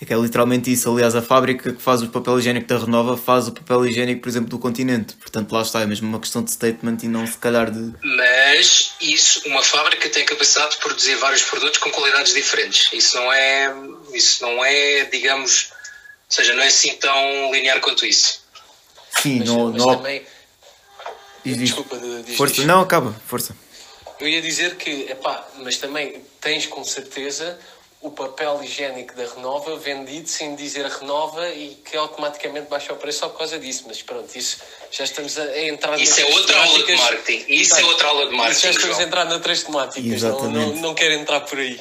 É 0.00 0.04
que 0.04 0.12
é 0.12 0.16
literalmente 0.16 0.70
isso. 0.72 0.90
Aliás, 0.92 1.16
a 1.16 1.22
fábrica 1.22 1.72
que 1.72 1.82
faz 1.82 2.02
o 2.02 2.08
papel 2.08 2.38
higiênico 2.38 2.68
da 2.68 2.78
Renova 2.78 3.16
faz 3.16 3.48
o 3.48 3.52
papel 3.52 3.84
higiênico, 3.86 4.22
por 4.22 4.28
exemplo, 4.28 4.48
do 4.48 4.58
continente. 4.58 5.14
Portanto, 5.14 5.50
lá 5.52 5.62
está. 5.62 5.80
É 5.80 5.86
mesmo 5.86 6.08
uma 6.08 6.20
questão 6.20 6.42
de 6.42 6.52
statement 6.52 6.98
e 7.02 7.08
não 7.08 7.26
se 7.26 7.36
calhar 7.36 7.68
de. 7.68 7.92
Mas 8.02 8.92
isso, 9.00 9.42
uma 9.48 9.62
fábrica 9.62 10.08
tem 10.08 10.22
a 10.22 10.26
capacidade 10.26 10.72
de 10.72 10.76
produzir 10.78 11.16
vários 11.16 11.42
produtos 11.42 11.78
com 11.78 11.90
qualidades 11.90 12.32
diferentes. 12.32 12.92
Isso 12.92 13.16
não 13.16 13.32
é, 13.32 13.74
isso 14.14 14.42
não 14.42 14.64
é, 14.64 15.04
digamos, 15.06 15.70
ou 15.72 15.76
seja, 16.28 16.54
não 16.54 16.62
é 16.62 16.68
assim 16.68 16.94
tão 16.96 17.52
linear 17.52 17.80
quanto 17.80 18.06
isso. 18.06 18.40
Sim, 19.20 19.40
Mas, 19.40 19.48
não. 19.48 19.72
mas 19.72 19.84
não... 19.84 19.96
também... 19.96 20.22
Diz. 21.44 21.58
Desculpa, 21.58 21.98
diz, 22.24 22.36
Força. 22.36 22.54
diz. 22.54 22.64
Não, 22.66 22.80
acaba. 22.80 23.12
Força. 23.26 23.56
Eu 24.20 24.28
ia 24.28 24.42
dizer 24.42 24.76
que, 24.76 25.10
epá, 25.10 25.46
mas 25.58 25.76
também 25.78 26.22
tens 26.40 26.66
com 26.66 26.84
certeza 26.84 27.58
o 28.00 28.10
papel 28.12 28.62
higiênico 28.62 29.14
da 29.16 29.24
Renova 29.24 29.76
vendido 29.76 30.28
sem 30.28 30.54
dizer 30.54 30.86
Renova 30.86 31.48
e 31.50 31.74
que 31.74 31.96
automaticamente 31.96 32.68
baixa 32.68 32.92
o 32.92 32.96
preço 32.96 33.18
só 33.20 33.28
por 33.28 33.38
causa 33.38 33.58
disso. 33.58 33.84
Mas 33.88 34.00
pronto, 34.02 34.32
isso 34.38 34.58
já 34.90 35.02
estamos 35.04 35.36
a, 35.38 35.42
a 35.42 35.62
entrar 35.66 35.98
Isso 35.98 36.20
é 36.20 36.22
noutras 36.30 36.40
outra 36.40 36.60
aula 36.62 36.84
de 36.86 36.96
marketing. 36.96 37.44
Isso 37.52 37.72
Exato. 37.74 37.80
é 37.80 37.84
outra 37.86 38.08
aula 38.08 38.20
de 38.20 38.26
Isso 38.28 38.36
já 38.36 38.42
marketing, 38.44 38.68
estamos 38.68 38.84
a 38.84 38.92
João. 38.94 39.06
entrar 39.08 39.24
noutras 39.24 39.62
temáticas. 39.64 40.22
Não, 40.22 40.50
não, 40.50 40.76
não 40.76 40.94
quero 40.94 41.14
entrar 41.14 41.40
por 41.40 41.58
aí. 41.58 41.80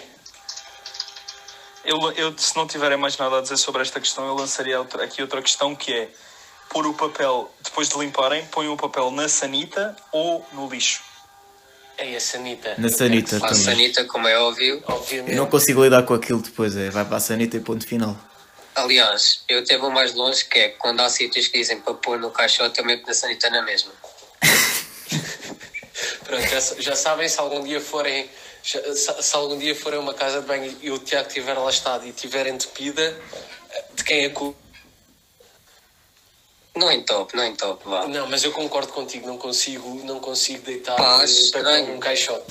Eu, 1.85 2.11
eu, 2.13 2.37
se 2.37 2.55
não 2.57 2.67
tiverem 2.67 2.97
mais 2.97 3.15
nada 3.17 3.37
a 3.37 3.41
dizer 3.41 3.55
sobre 3.57 3.81
esta 3.81 3.99
questão, 3.99 4.25
eu 4.27 4.33
lançaria 4.35 4.77
outra- 4.79 5.03
aqui 5.05 5.21
outra 5.21 5.41
questão 5.41 5.73
que 5.75 5.93
é 5.93 6.09
pôr 6.69 6.85
o 6.85 6.93
papel, 6.93 7.49
depois 7.61 7.87
de 7.87 7.97
limparem, 7.97 8.43
põem 8.47 8.67
o 8.67 8.75
papel 8.75 9.09
na 9.11 9.29
sanita 9.29 9.95
ou 10.11 10.45
no 10.51 10.67
lixo. 10.67 11.01
É 11.97 12.15
a 12.15 12.19
Sanita. 12.19 12.75
Na 12.77 12.89
sanita 12.89 13.37
A 13.37 13.39
também. 13.39 13.55
sanita, 13.63 14.05
como 14.05 14.27
é 14.27 14.37
óbvio. 14.37 14.83
Obviamente. 14.85 15.31
Eu 15.31 15.37
não 15.37 15.47
consigo 15.47 15.83
lidar 15.83 16.03
com 16.03 16.13
aquilo 16.13 16.41
depois, 16.41 16.75
é, 16.77 16.89
vai 16.91 17.03
para 17.03 17.17
a 17.17 17.19
sanita 17.19 17.57
e 17.57 17.59
ponto 17.59 17.85
final. 17.87 18.15
Aliás, 18.75 19.41
eu 19.49 19.59
até 19.59 19.77
vou 19.77 19.89
mais 19.89 20.13
longe, 20.13 20.45
que 20.45 20.59
é 20.59 20.69
quando 20.69 20.99
há 21.01 21.09
sítios 21.09 21.47
que 21.47 21.57
dizem 21.57 21.79
para 21.81 21.95
pôr 21.95 22.19
no 22.19 22.29
caixote, 22.29 22.79
eu 22.79 22.85
meto 22.85 23.07
na 23.07 23.13
sanita 23.15 23.49
na 23.49 23.63
mesma. 23.63 23.91
Pronto, 26.25 26.47
já, 26.47 26.59
já 26.79 26.95
sabem 26.95 27.27
se 27.27 27.39
algum 27.39 27.63
dia 27.63 27.81
forem 27.81 28.29
já- 28.63 28.81
se, 28.93 29.23
se 29.23 29.35
algum 29.35 29.57
dia 29.57 29.73
forem 29.75 29.97
a 29.97 30.01
uma 30.01 30.13
casa 30.13 30.41
de 30.41 30.47
banho 30.47 30.77
e 30.81 30.91
o 30.91 30.99
Tiago 30.99 31.27
estiver 31.27 31.53
lá 31.57 31.69
estado 31.69 32.05
e 32.05 32.09
estiver 32.09 32.45
entupida, 32.47 33.17
de 33.95 34.03
quem 34.03 34.25
é 34.25 34.29
culpa? 34.29 34.59
Não 36.77 36.91
entope, 36.91 37.35
não 37.35 37.45
entope, 37.45 37.83
vá. 37.87 38.07
Não, 38.07 38.27
mas 38.27 38.43
eu 38.43 38.51
concordo 38.51 38.93
contigo, 38.93 39.27
não 39.27 39.37
consigo, 39.37 40.01
não 40.03 40.19
consigo 40.19 40.63
deitar 40.63 40.95
Pá, 40.95 41.23
eh, 41.23 41.51
papel 41.51 41.87
num 41.87 41.99
caixote. 41.99 42.45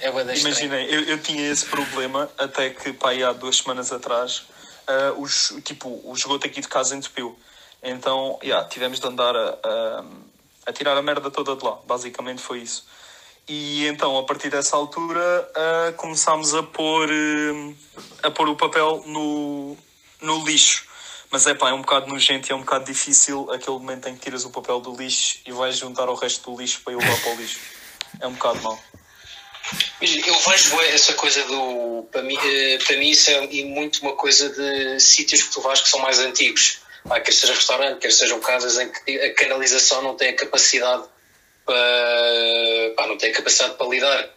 É 0.00 0.10
bué 0.10 0.24
da 0.24 0.34
estranho. 0.34 0.56
Imaginem, 0.56 0.86
eu, 0.86 1.02
eu 1.04 1.22
tinha 1.22 1.50
esse 1.50 1.66
problema 1.66 2.30
até 2.36 2.70
que, 2.70 2.92
pá, 2.92 3.10
aí 3.10 3.22
há 3.22 3.32
duas 3.32 3.58
semanas 3.58 3.92
atrás, 3.92 4.44
ah, 4.86 5.14
os, 5.16 5.54
tipo, 5.64 6.00
o 6.04 6.12
esgoto 6.14 6.46
aqui 6.46 6.60
de 6.60 6.68
casa 6.68 6.96
entupiu. 6.96 7.38
Então, 7.82 8.38
yeah, 8.42 8.66
tivemos 8.68 8.98
de 8.98 9.06
andar 9.06 9.34
a, 9.36 9.58
a, 9.62 10.04
a 10.66 10.72
tirar 10.72 10.96
a 10.96 11.02
merda 11.02 11.30
toda 11.30 11.54
de 11.56 11.64
lá. 11.64 11.78
Basicamente 11.86 12.42
foi 12.42 12.58
isso. 12.60 12.84
E 13.48 13.86
então, 13.86 14.18
a 14.18 14.22
partir 14.24 14.50
dessa 14.50 14.76
altura, 14.76 15.50
ah, 15.54 15.92
começámos 15.96 16.54
a 16.54 16.62
pôr, 16.62 17.08
eh, 17.10 17.74
a 18.22 18.30
pôr 18.30 18.48
o 18.48 18.56
papel 18.56 19.02
no, 19.06 19.76
no 20.20 20.44
lixo. 20.44 20.89
Mas 21.30 21.46
é 21.46 21.54
pá, 21.54 21.70
é 21.70 21.72
um 21.72 21.80
bocado 21.80 22.08
nojento 22.08 22.48
e 22.48 22.52
é 22.52 22.56
um 22.56 22.60
bocado 22.60 22.84
difícil 22.84 23.48
aquele 23.52 23.78
momento 23.78 24.08
em 24.08 24.14
que 24.14 24.20
tiras 24.20 24.44
o 24.44 24.50
papel 24.50 24.80
do 24.80 24.96
lixo 24.96 25.38
e 25.46 25.52
vais 25.52 25.76
juntar 25.76 26.08
ao 26.08 26.16
resto 26.16 26.50
do 26.50 26.60
lixo 26.60 26.80
para 26.82 26.92
ir 26.92 26.96
levar 26.96 27.20
para 27.20 27.32
o 27.32 27.36
lixo. 27.36 27.58
É 28.20 28.26
um 28.26 28.32
bocado 28.32 28.60
mau. 28.62 28.82
Eu 30.02 30.40
vejo 30.40 30.80
essa 30.80 31.14
coisa 31.14 31.44
do. 31.44 32.08
Para 32.10 32.22
mim, 32.22 32.36
eh, 32.36 32.78
para 32.84 32.96
mim 32.96 33.10
isso 33.10 33.30
é 33.30 33.40
muito 33.64 34.00
uma 34.00 34.16
coisa 34.16 34.48
de 34.48 34.98
sítios 34.98 35.42
que 35.44 35.52
tu 35.52 35.60
vais 35.60 35.80
que 35.80 35.88
são 35.88 36.00
mais 36.00 36.18
antigos. 36.18 36.80
Ah, 37.08 37.20
quer 37.20 37.32
seja 37.32 37.54
restaurante, 37.54 38.00
quer 38.00 38.12
sejam 38.12 38.40
casas 38.40 38.78
em 38.78 38.90
que 38.90 39.20
a 39.20 39.34
canalização 39.34 40.02
não 40.02 40.16
tem 40.16 40.30
a 40.30 40.36
capacidade 40.36 41.04
para. 41.64 42.94
pá, 42.96 43.06
não 43.06 43.16
tem 43.16 43.30
a 43.30 43.34
capacidade 43.34 43.74
para 43.74 43.86
lidar. 43.86 44.28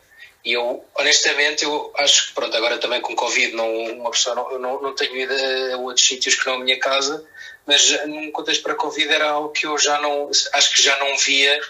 E 0.44 0.54
eu, 0.54 0.84
honestamente, 0.96 1.64
eu 1.64 1.92
acho 1.96 2.28
que, 2.28 2.34
pronto, 2.34 2.56
agora 2.56 2.78
também 2.78 3.00
com 3.00 3.16
Covid, 3.16 3.56
não, 3.56 3.74
uma 3.94 4.12
pessoa 4.12 4.36
não, 4.36 4.60
não, 4.60 4.82
não 4.82 4.96
tenho 4.96 5.16
ido 5.16 5.34
a 5.74 5.78
outros 5.78 6.06
sítios 6.06 6.36
que 6.36 6.46
não 6.46 6.56
a 6.56 6.60
minha 6.60 6.78
casa, 6.80 7.26
mas 7.66 8.06
num 8.08 8.30
contexto 8.32 8.62
para 8.62 8.76
Covid 8.76 9.08
era 9.08 9.30
algo 9.30 9.50
que 9.50 9.66
eu 9.66 9.78
já 9.78 10.00
não. 10.02 10.30
acho 10.30 10.74
que 10.74 10.82
já 10.82 10.98
não 11.00 11.18
via 11.18 11.62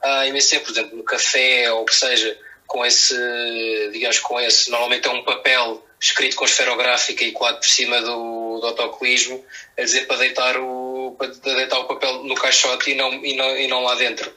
há 0.00 0.26
imenso 0.26 0.50
tempo, 0.50 0.64
por 0.66 0.70
exemplo, 0.70 0.96
no 0.96 1.04
café 1.04 1.72
ou 1.72 1.84
que 1.84 1.94
seja, 1.94 2.38
com 2.66 2.86
esse, 2.86 3.14
digamos, 3.92 4.20
com 4.20 4.40
esse, 4.40 4.70
normalmente 4.70 5.08
é 5.08 5.10
um 5.10 5.24
papel 5.24 5.84
escrito 6.00 6.36
com 6.36 6.44
esferográfica 6.44 7.24
e 7.24 7.32
colado 7.32 7.58
por 7.58 7.68
cima 7.68 8.00
do, 8.00 8.58
do 8.60 8.66
autocolismo, 8.66 9.44
a 9.78 9.82
dizer 9.82 10.06
para 10.06 10.16
deitar 10.18 10.56
o, 10.58 11.14
para 11.18 11.28
deitar 11.28 11.78
o 11.78 11.84
papel 11.84 12.24
no 12.24 12.34
caixote 12.34 12.90
e 12.90 12.94
não, 12.94 13.12
e 13.24 13.36
não, 13.36 13.56
e 13.56 13.66
não 13.68 13.82
lá 13.82 13.94
dentro. 13.94 14.32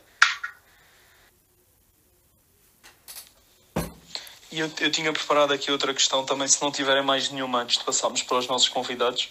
E 4.56 4.60
eu, 4.60 4.72
eu 4.80 4.90
tinha 4.90 5.12
preparado 5.12 5.52
aqui 5.52 5.70
outra 5.70 5.94
questão 5.94 6.24
também, 6.24 6.48
se 6.48 6.62
não 6.62 6.72
tiverem 6.72 7.04
mais 7.04 7.30
nenhuma 7.30 7.62
antes 7.64 7.78
de 7.78 7.84
passarmos 7.84 8.24
para 8.24 8.38
os 8.38 8.48
nossos 8.48 8.70
convidados. 8.70 9.28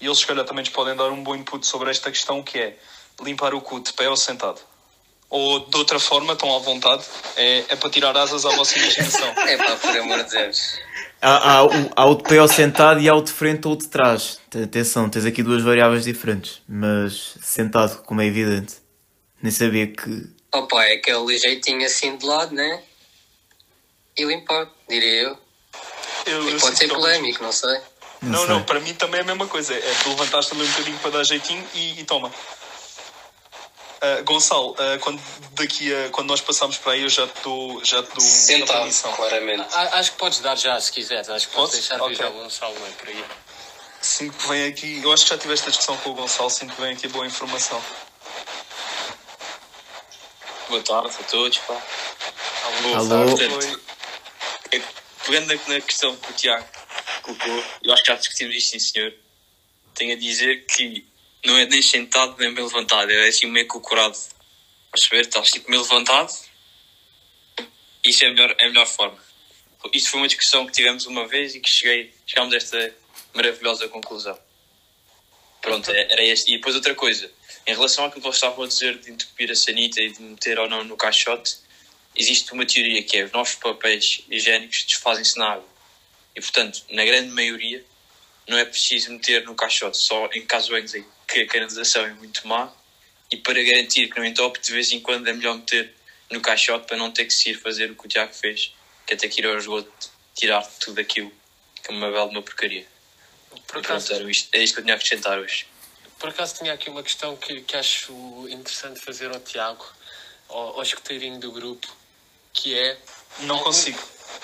E 0.00 0.06
eles, 0.06 0.18
se 0.20 0.26
calhar, 0.26 0.44
também 0.44 0.62
nos 0.62 0.72
podem 0.72 0.94
dar 0.94 1.10
um 1.10 1.24
bom 1.24 1.34
input 1.34 1.66
sobre 1.66 1.90
esta 1.90 2.08
questão, 2.08 2.40
que 2.40 2.56
é 2.56 2.76
limpar 3.20 3.52
o 3.52 3.60
cu 3.60 3.80
de 3.80 3.92
pé 3.92 4.08
ou 4.08 4.16
sentado. 4.16 4.60
Ou, 5.28 5.58
de 5.58 5.76
outra 5.76 5.98
forma, 5.98 6.34
estão 6.34 6.54
à 6.54 6.60
vontade, 6.60 7.02
é, 7.34 7.64
é 7.70 7.74
para 7.74 7.90
tirar 7.90 8.16
asas 8.16 8.46
à 8.46 8.50
vossa 8.50 8.78
imaginação. 8.78 9.34
É 9.44 9.56
pá, 9.56 9.74
por 9.74 9.96
amor 9.96 10.22
de 10.22 10.30
Deus. 10.30 10.78
Há, 11.20 11.50
há, 11.56 11.64
o, 11.64 11.70
há 11.96 12.06
o 12.06 12.14
de 12.14 12.22
pé 12.22 12.40
ou 12.40 12.46
sentado 12.46 13.00
e 13.00 13.08
há 13.08 13.14
o 13.16 13.22
de 13.22 13.32
frente 13.32 13.66
ou 13.66 13.74
de 13.74 13.88
trás. 13.88 14.38
Te- 14.50 14.62
Atenção, 14.62 15.10
tens 15.10 15.24
aqui 15.24 15.42
duas 15.42 15.62
variáveis 15.64 16.04
diferentes. 16.04 16.62
Mas 16.68 17.34
sentado, 17.42 18.04
como 18.04 18.20
é 18.20 18.26
evidente. 18.26 18.74
Nem 19.42 19.50
sabia 19.50 19.88
que. 19.88 20.28
Opa, 20.54 20.84
é 20.84 20.92
aquele 20.94 21.36
jeitinho 21.38 21.84
assim 21.84 22.16
de 22.16 22.24
lado, 22.24 22.54
né? 22.54 22.80
E 24.16 24.24
limpar, 24.24 24.68
diria 24.88 25.22
eu. 25.22 25.38
Eu, 26.26 26.48
eu 26.50 26.58
Pode 26.60 26.76
ser 26.76 26.84
sinto- 26.86 26.94
polémico, 26.94 27.42
não 27.42 27.52
sei. 27.52 27.80
Não, 28.22 28.38
sei. 28.40 28.48
não, 28.48 28.62
para 28.62 28.80
mim 28.80 28.94
também 28.94 29.18
é 29.18 29.22
a 29.22 29.26
mesma 29.26 29.46
coisa. 29.46 29.74
É 29.74 29.94
tu 30.02 30.10
levantaste 30.10 30.50
também 30.52 30.66
um 30.66 30.70
bocadinho 30.70 30.98
para 31.00 31.10
dar 31.10 31.24
jeitinho 31.24 31.68
e, 31.74 32.00
e 32.00 32.04
toma. 32.04 32.32
Ah, 34.00 34.20
Gonçalo, 34.22 34.74
ah, 34.78 34.98
quando, 35.00 35.20
daqui 35.52 35.92
a, 35.92 36.10
quando 36.10 36.28
nós 36.28 36.40
passarmos 36.40 36.76
para 36.78 36.92
aí, 36.92 37.02
eu 37.02 37.08
já 37.08 37.26
te 37.26 37.40
dou, 37.42 37.84
já 37.84 38.02
te 38.02 38.10
dou 38.10 38.20
Sentado, 38.20 38.90
claramente. 39.16 39.66
A- 39.74 39.98
Acho 39.98 40.12
que 40.12 40.18
podes 40.18 40.38
dar 40.40 40.56
já, 40.56 40.80
se 40.80 40.92
quiseres. 40.92 41.28
Acho 41.28 41.48
que 41.48 41.54
podes 41.54 41.72
deixar 41.74 41.96
Ok. 42.00 42.10
vir 42.10 42.16
já 42.16 42.28
o 42.28 42.32
Gonçalo 42.32 42.74
é 42.86 42.90
por 42.92 43.08
aí. 43.08 43.24
Sinto 44.00 44.36
que 44.36 44.48
vem 44.48 44.66
aqui, 44.66 45.00
eu 45.02 45.12
acho 45.12 45.24
que 45.24 45.30
já 45.30 45.38
tive 45.38 45.54
esta 45.54 45.70
discussão 45.70 45.96
com 45.98 46.10
o 46.10 46.14
Gonçalo, 46.14 46.50
sinto 46.50 46.74
que 46.74 46.80
vem 46.80 46.92
aqui 46.92 47.08
boa 47.08 47.26
informação. 47.26 47.82
Boa 50.68 50.82
tarde 50.82 51.08
a 51.20 51.22
todos, 51.24 51.58
pá. 51.58 51.74
Alô? 52.96 53.06
Portanto, 53.30 53.42
é, 53.42 53.93
pegando 55.24 55.54
na, 55.68 55.80
questão 55.80 56.16
que 56.16 56.30
o 56.30 56.34
Tiago 56.34 56.66
colocou, 57.22 57.64
eu 57.82 57.92
acho 57.92 58.02
que 58.02 58.08
já 58.08 58.16
discutimos 58.16 58.54
isto, 58.54 58.70
sim 58.70 58.78
senhor. 58.78 59.14
Tenho 59.94 60.14
a 60.14 60.18
dizer 60.18 60.66
que 60.66 61.06
não 61.44 61.56
é 61.58 61.66
nem 61.66 61.82
sentado 61.82 62.36
nem 62.38 62.52
bem 62.52 62.64
levantado, 62.64 63.10
é 63.10 63.28
assim 63.28 63.46
meio 63.46 63.66
cocorado. 63.66 64.14
Vais 64.14 65.08
perceber? 65.08 65.22
Estás 65.22 65.50
tipo 65.50 65.70
meio 65.70 65.82
levantado. 65.82 66.32
Isso 68.04 68.24
é 68.24 68.28
a 68.28 68.30
melhor, 68.30 68.54
é 68.58 68.64
a 68.64 68.68
melhor 68.68 68.86
forma. 68.86 69.18
Isto 69.92 70.10
foi 70.10 70.20
uma 70.20 70.28
discussão 70.28 70.66
que 70.66 70.72
tivemos 70.72 71.06
uma 71.06 71.26
vez 71.26 71.54
e 71.54 71.60
que 71.60 71.68
cheguei, 71.68 72.14
chegámos 72.26 72.54
a 72.54 72.56
esta 72.56 72.94
maravilhosa 73.34 73.88
conclusão. 73.88 74.38
Pronto, 75.60 75.90
é- 75.90 76.12
era 76.12 76.22
este. 76.22 76.52
E 76.52 76.56
depois 76.56 76.74
outra 76.74 76.94
coisa, 76.94 77.30
em 77.66 77.74
relação 77.74 78.04
àquilo 78.04 78.20
que 78.20 78.26
vocês 78.28 78.36
estavam 78.36 78.64
a 78.64 78.68
dizer 78.68 78.98
de 78.98 79.10
entupir 79.10 79.50
a 79.50 79.54
sanita 79.54 80.00
e 80.00 80.10
de 80.10 80.22
meter 80.22 80.58
ou 80.58 80.68
não 80.68 80.84
no 80.84 80.96
caixote, 80.96 81.56
existe 82.16 82.52
uma 82.52 82.66
teoria 82.66 83.02
que 83.02 83.18
é 83.18 83.24
os 83.24 83.32
nossos 83.32 83.56
papéis 83.56 84.22
higiênicos 84.30 84.84
desfazem-se 84.84 85.38
na 85.38 85.52
água. 85.52 85.68
E 86.34 86.40
portanto, 86.40 86.82
na 86.90 87.04
grande 87.04 87.30
maioria, 87.30 87.84
não 88.48 88.58
é 88.58 88.64
preciso 88.64 89.10
meter 89.12 89.44
no 89.44 89.54
caixote, 89.54 89.96
só 89.96 90.28
em 90.32 90.44
casos 90.44 90.94
em 90.94 91.04
que 91.26 91.40
a 91.40 91.46
canalização 91.46 92.04
é 92.04 92.12
muito 92.14 92.46
má 92.46 92.72
e 93.30 93.36
para 93.36 93.62
garantir 93.62 94.08
que 94.08 94.18
não 94.18 94.24
entope, 94.24 94.60
de 94.60 94.72
vez 94.72 94.92
em 94.92 95.00
quando 95.00 95.26
é 95.28 95.32
melhor 95.32 95.56
meter 95.56 95.94
no 96.30 96.40
caixote 96.40 96.86
para 96.86 96.96
não 96.96 97.10
ter 97.10 97.24
que 97.24 97.32
se 97.32 97.50
ir 97.50 97.54
fazer 97.54 97.90
o 97.90 97.96
que 97.96 98.06
o 98.06 98.08
Tiago 98.08 98.32
fez, 98.32 98.72
que 99.06 99.14
é 99.14 99.16
ter 99.16 99.28
que 99.28 99.40
ir 99.40 99.46
ao 99.46 99.56
esgoto 99.56 100.10
tirar 100.34 100.62
tudo 100.80 101.00
aquilo, 101.00 101.32
que 101.82 101.90
é 101.90 101.94
uma 101.94 102.10
bela 102.10 102.26
uma 102.26 102.42
porcaria. 102.42 102.86
Por 103.50 103.60
pronto, 103.66 103.86
acaso, 103.86 104.12
era 104.14 104.30
isto, 104.30 104.48
é 104.52 104.62
isto 104.62 104.74
que 104.74 104.80
eu 104.80 104.84
tinha 104.84 104.94
a 104.94 104.96
acrescentar 104.96 105.38
hoje. 105.38 105.66
por 106.18 106.28
acaso 106.28 106.56
tinha 106.56 106.72
aqui 106.72 106.90
uma 106.90 107.02
questão 107.02 107.36
que, 107.36 107.60
que 107.62 107.76
acho 107.76 108.12
interessante 108.50 109.00
fazer 109.00 109.30
ao 109.30 109.40
Tiago, 109.40 109.86
ao, 110.48 110.76
ao 110.76 110.82
escuteirinho 110.82 111.38
do 111.38 111.52
grupo, 111.52 111.86
que 112.54 112.78
é. 112.78 112.96
Não 113.40 113.58
consigo, 113.58 114.00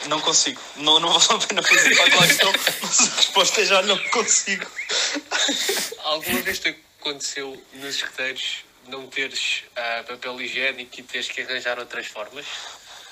não 0.07 0.21
consigo. 0.21 0.61
Não, 0.77 0.99
não 1.01 1.17
a 1.17 1.39
pena 1.47 1.63
fazer 1.63 1.95
para 1.95 2.05
aquela 2.07 2.27
questão, 2.27 2.53
mas 2.83 3.01
a 3.01 3.17
resposta 3.17 3.61
é 3.63 3.65
já 3.65 3.83
não 3.83 3.99
consigo. 4.11 4.67
Alguma 6.05 6.41
vez 6.43 6.59
te 6.59 6.77
aconteceu 7.01 7.65
nos 7.75 7.95
escuteiros 7.95 8.65
não 8.89 9.07
teres 9.07 9.63
ah, 9.77 10.05
papel 10.07 10.41
higiênico 10.41 10.99
e 10.99 11.03
teres 11.05 11.29
que 11.29 11.41
arranjar 11.43 11.79
outras 11.79 12.07
formas? 12.09 12.45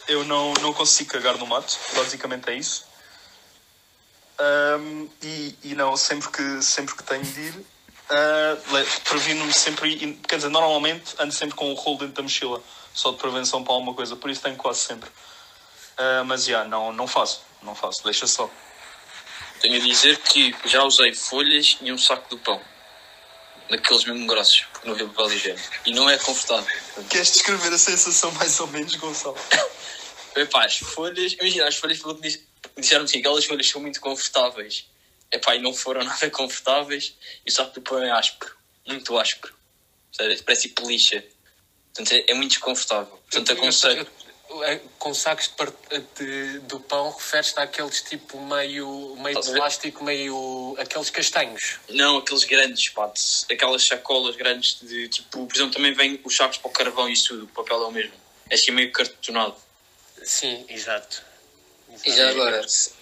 Eu 0.09 0.25
não, 0.25 0.52
não 0.55 0.73
consigo 0.75 1.11
cagar 1.11 1.37
no 1.38 1.47
mato, 1.47 1.78
basicamente 1.95 2.50
é 2.50 2.55
isso. 2.55 2.85
Ahm, 4.38 5.07
e, 5.23 5.55
e 5.62 5.75
não, 5.75 5.97
sempre 5.97 6.28
que, 6.31 6.62
sempre 6.62 6.97
que 6.97 7.02
tenho 7.05 7.23
de 7.23 7.40
ir, 7.40 7.55
le- 8.73 8.87
previno-me 9.05 9.52
sempre, 9.52 10.19
quer 10.28 10.37
dizer, 10.37 10.49
normalmente 10.49 11.14
ando 11.19 11.33
sempre 11.33 11.55
com 11.57 11.71
o 11.71 11.75
rolo 11.75 11.99
dentro 11.99 12.14
da 12.14 12.23
mochila, 12.23 12.62
só 12.99 13.12
de 13.12 13.19
prevenção 13.19 13.62
para 13.62 13.73
alguma 13.73 13.95
coisa, 13.95 14.17
por 14.17 14.28
isso 14.28 14.43
tenho 14.43 14.57
quase 14.57 14.81
sempre. 14.81 15.09
Ah, 15.97 16.25
mas 16.25 16.45
já, 16.45 16.64
não, 16.64 16.93
não 16.93 17.07
faço, 17.07 17.43
não 17.62 17.73
faço, 17.73 18.02
deixa 18.02 18.26
só. 18.26 18.50
Tenho 19.61 19.76
a 19.76 19.78
dizer 19.78 20.19
que 20.19 20.52
já 20.64 20.83
usei 20.83 21.14
folhas 21.14 21.78
e 21.81 21.93
um 21.93 21.99
saco 21.99 22.28
do 22.28 22.38
pão. 22.38 22.61
Daqueles 23.71 24.05
mesmo 24.05 24.26
grossos, 24.26 24.64
porque 24.73 24.88
não 24.88 24.95
havia 24.95 25.07
papel 25.07 25.33
higiênico. 25.33 25.69
E 25.87 25.93
não 25.93 26.11
é 26.11 26.19
confortável. 26.19 26.75
Queres 27.09 27.33
descrever 27.33 27.73
a 27.73 27.78
sensação 27.78 28.33
mais 28.33 28.59
ou 28.59 28.67
menos, 28.67 28.93
Gonçalo? 28.97 29.37
Epá, 30.35 30.64
as 30.64 30.78
folhas, 30.78 31.35
imagina, 31.35 31.69
as 31.69 31.76
folhas 31.76 31.99
pelo 31.99 32.17
que 32.17 32.43
disseram 32.76 33.05
assim, 33.05 33.21
aquelas 33.21 33.45
folhas 33.45 33.69
são 33.69 33.81
muito 33.81 34.00
confortáveis. 34.00 34.87
Epá, 35.31 35.55
e 35.55 35.61
não 35.61 35.73
foram 35.73 36.02
nada 36.05 36.31
confortáveis. 36.31 37.14
E 37.47 37.50
só 37.52 37.64
que 37.64 37.78
o 37.78 37.83
pão 37.83 38.02
é 38.02 38.11
áspero. 38.11 38.57
Muito 38.87 39.17
áspero. 39.17 39.55
Sério, 40.11 40.43
parece 40.43 40.69
tipo 40.69 40.88
lixa. 40.88 41.23
Portanto, 41.99 42.12
é, 42.12 42.31
é 42.31 42.35
muito 42.35 42.50
desconfortável. 42.50 43.07
Portanto, 43.31 43.52
aconselho. 43.52 44.07
É, 44.62 44.81
Com 44.99 45.12
sacos 45.12 45.49
de, 45.49 45.55
par- 45.57 45.73
de- 46.19 46.59
do 46.61 46.81
pão, 46.81 47.11
referes-te 47.11 47.61
àqueles 47.61 48.00
tipo 48.00 48.40
meio, 48.40 49.14
meio 49.21 49.38
plástico, 49.43 50.02
meio. 50.02 50.75
aqueles 50.78 51.11
castanhos. 51.11 51.78
Não, 51.90 52.17
aqueles 52.17 52.45
grandes, 52.45 52.88
pá, 52.88 53.09
de- 53.09 53.52
aquelas 53.52 53.85
sacolas 53.85 54.37
grandes 54.37 54.78
de 54.81 55.07
tipo, 55.09 55.47
por 55.47 55.55
exemplo, 55.55 55.75
também 55.75 55.93
vem 55.93 56.19
os 56.25 56.35
sacos 56.35 56.57
para 56.57 56.69
o 56.71 56.73
carvão 56.73 57.09
e 57.11 57.12
isso 57.12 57.28
tudo, 57.28 57.45
o 57.45 57.49
papel 57.49 57.83
é 57.83 57.87
o 57.88 57.90
mesmo. 57.93 58.14
É 58.49 58.55
assim 58.55 58.71
meio 58.71 58.90
cartonado. 58.90 59.55
Sim, 60.25 60.64
exato. 60.71 61.23
E 62.07 62.11
já 62.11 62.31
agora, 62.31 62.67
se- 62.67 62.93